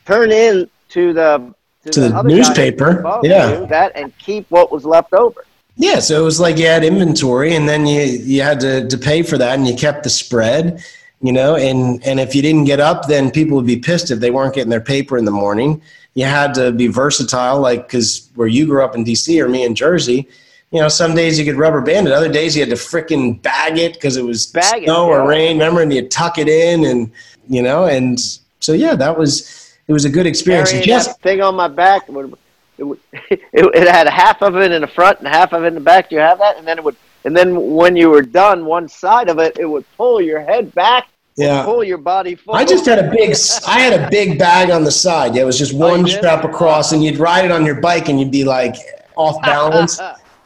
[0.06, 1.54] turn in to the
[1.92, 3.66] to the other newspaper, yeah.
[3.66, 5.46] that and keep what was left over.
[5.76, 8.98] Yeah, so it was like you had inventory, and then you you had to to
[8.98, 10.84] pay for that, and you kept the spread,
[11.24, 11.56] you know.
[11.56, 14.54] And and if you didn't get up, then people would be pissed if they weren't
[14.54, 15.82] getting their paper in the morning.
[16.14, 19.42] You had to be versatile, like because where you grew up in D.C.
[19.42, 20.28] or me in Jersey,
[20.70, 23.42] you know, some days you could rubber band it, other days you had to fricking
[23.42, 25.58] bag it because it was Bag it, snow or rain.
[25.58, 27.12] Remember, and you tuck it in, and
[27.48, 28.20] you know, and
[28.60, 30.70] so yeah, that was it was a good experience.
[30.70, 32.38] Carrying Just that thing on my back would
[32.78, 32.86] it,
[33.30, 35.80] it, it had half of it in the front and half of it in the
[35.80, 36.10] back.
[36.10, 36.58] Do you have that?
[36.58, 36.96] And then it would,
[37.26, 40.74] and then when you were done, one side of it, it would pull your head
[40.74, 42.60] back, yeah, pull your body forward.
[42.60, 43.36] I just had a big,
[43.68, 45.36] I had a big bag on the side.
[45.36, 46.18] Yeah, it was just Oh, one did?
[46.18, 48.76] strap across, and you'd ride it on your bike, and you'd be like
[49.16, 50.00] off balance.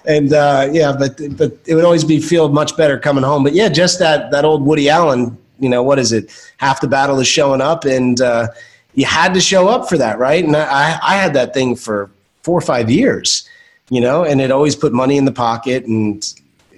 [0.05, 3.43] and uh, yeah, but but it would always be feel much better coming home.
[3.43, 5.37] But yeah, just that that old Woody Allen.
[5.59, 6.29] You know what is it?
[6.57, 8.47] Half the battle is showing up, and uh,
[8.93, 10.43] you had to show up for that, right?
[10.45, 12.11] And I I had that thing for
[12.43, 13.49] four or five years,
[13.89, 16.23] you know, and it always put money in the pocket, and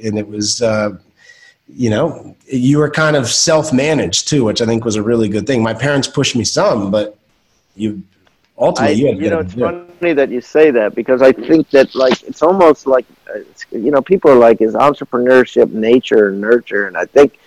[0.03, 0.61] and it was.
[0.61, 0.97] Uh,
[1.71, 5.45] you know, you were kind of self-managed too, which I think was a really good
[5.45, 5.61] thing.
[5.61, 7.17] My parents pushed me some, but
[7.75, 8.03] you
[8.57, 9.99] I, ultimately you had to you know, it's it to do it.
[9.99, 13.05] funny that you say that because I think that like it's almost like
[13.71, 17.39] you know people are like is entrepreneurship nature or nurture, and I think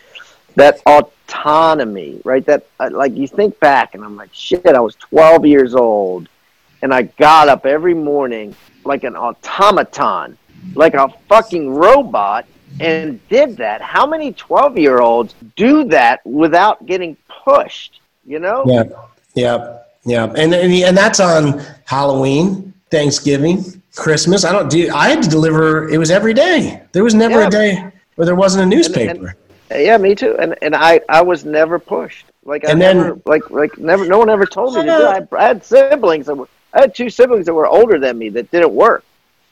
[0.54, 2.44] that autonomy, right?
[2.46, 6.28] That like you think back, and I'm like, shit, I was 12 years old,
[6.82, 8.54] and I got up every morning
[8.84, 10.38] like an automaton,
[10.74, 12.46] like a fucking robot,
[12.80, 13.80] and did that.
[13.80, 18.00] How many 12 year olds do that without getting pushed?
[18.26, 18.64] You know?
[18.66, 18.84] Yeah,
[19.34, 23.64] yeah, yeah, and and, and that's on Halloween, Thanksgiving,
[23.96, 24.44] Christmas.
[24.44, 24.90] I don't do.
[24.94, 25.88] I had to deliver.
[25.88, 26.82] It was every day.
[26.92, 27.46] There was never Yeah.
[27.46, 29.34] a day where there wasn't a newspaper.
[29.70, 30.36] Yeah, me too.
[30.38, 32.26] And and I I was never pushed.
[32.44, 34.06] Like I And then- never like like never.
[34.06, 34.92] No one ever told me to do.
[35.08, 35.28] It.
[35.32, 36.48] I, I had siblings that were.
[36.74, 39.04] I had two siblings that were older than me that didn't work.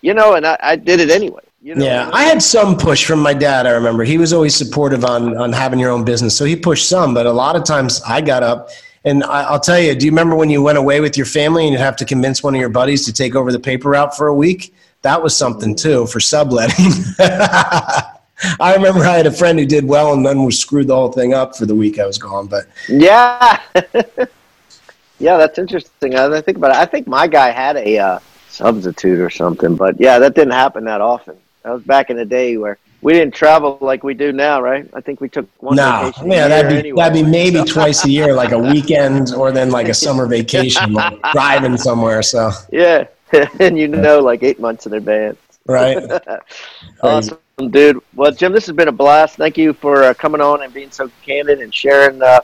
[0.02, 1.42] You know, and I, I did it anyway.
[1.62, 1.84] You know.
[1.84, 3.66] Yeah, I had some push from my dad.
[3.66, 6.88] I remember he was always supportive on on having your own business, so he pushed
[6.88, 7.12] some.
[7.12, 8.70] But a lot of times, I got up,
[9.04, 9.94] and I, I'll tell you.
[9.94, 12.42] Do you remember when you went away with your family and you'd have to convince
[12.42, 14.74] one of your buddies to take over the paper route for a week?
[15.02, 16.92] That was something too for subletting.
[18.58, 21.12] I remember I had a friend who did well and then was screwed the whole
[21.12, 22.46] thing up for the week I was gone.
[22.46, 23.60] But Yeah.
[25.18, 26.14] yeah, that's interesting.
[26.14, 26.76] I I think about it.
[26.76, 30.84] I think my guy had a uh, substitute or something, but yeah, that didn't happen
[30.84, 31.36] that often.
[31.62, 34.88] That was back in the day where we didn't travel like we do now, right?
[34.94, 36.24] I think we took one no, vacation.
[36.24, 36.96] a yeah, year that'd be anyway.
[36.96, 40.92] that'd be maybe twice a year, like a weekend or then like a summer vacation,
[40.92, 42.22] like driving somewhere.
[42.22, 43.06] So Yeah,
[43.60, 45.38] and you know, like eight months in advance.
[45.66, 45.98] right.
[47.02, 47.38] Awesome,
[47.70, 47.98] dude.
[48.14, 49.36] Well, Jim, this has been a blast.
[49.36, 52.40] Thank you for uh, coming on and being so candid and sharing uh,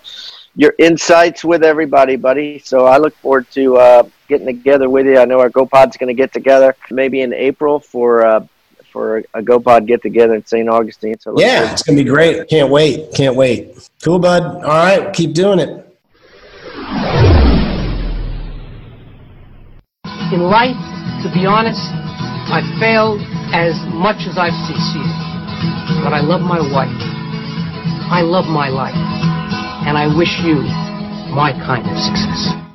[0.54, 2.58] your insights with everybody, buddy.
[2.60, 5.18] So I look forward to uh, getting together with you.
[5.18, 8.46] I know our GoPod's going to get together maybe in April for uh,
[8.96, 10.66] for a GoPod get together in St.
[10.70, 11.16] Augustine.
[11.20, 12.48] So Yeah, forward- it's gonna be great.
[12.48, 13.12] Can't wait.
[13.12, 13.76] Can't wait.
[14.02, 14.42] Cool, bud.
[14.42, 15.68] All right, keep doing it.
[20.32, 20.80] In life,
[21.22, 21.84] to be honest,
[22.48, 23.20] I failed
[23.52, 25.12] as much as I've succeeded.
[26.02, 26.96] But I love my wife.
[28.10, 28.96] I love my life.
[29.86, 30.54] And I wish you
[31.36, 32.65] my kind of success.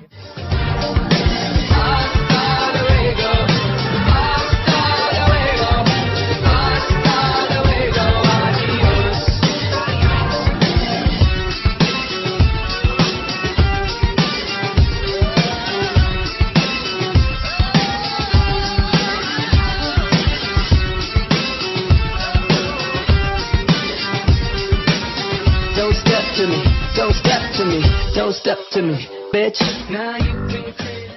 [28.32, 29.60] Step to me, bitch.
[29.90, 31.11] Now you can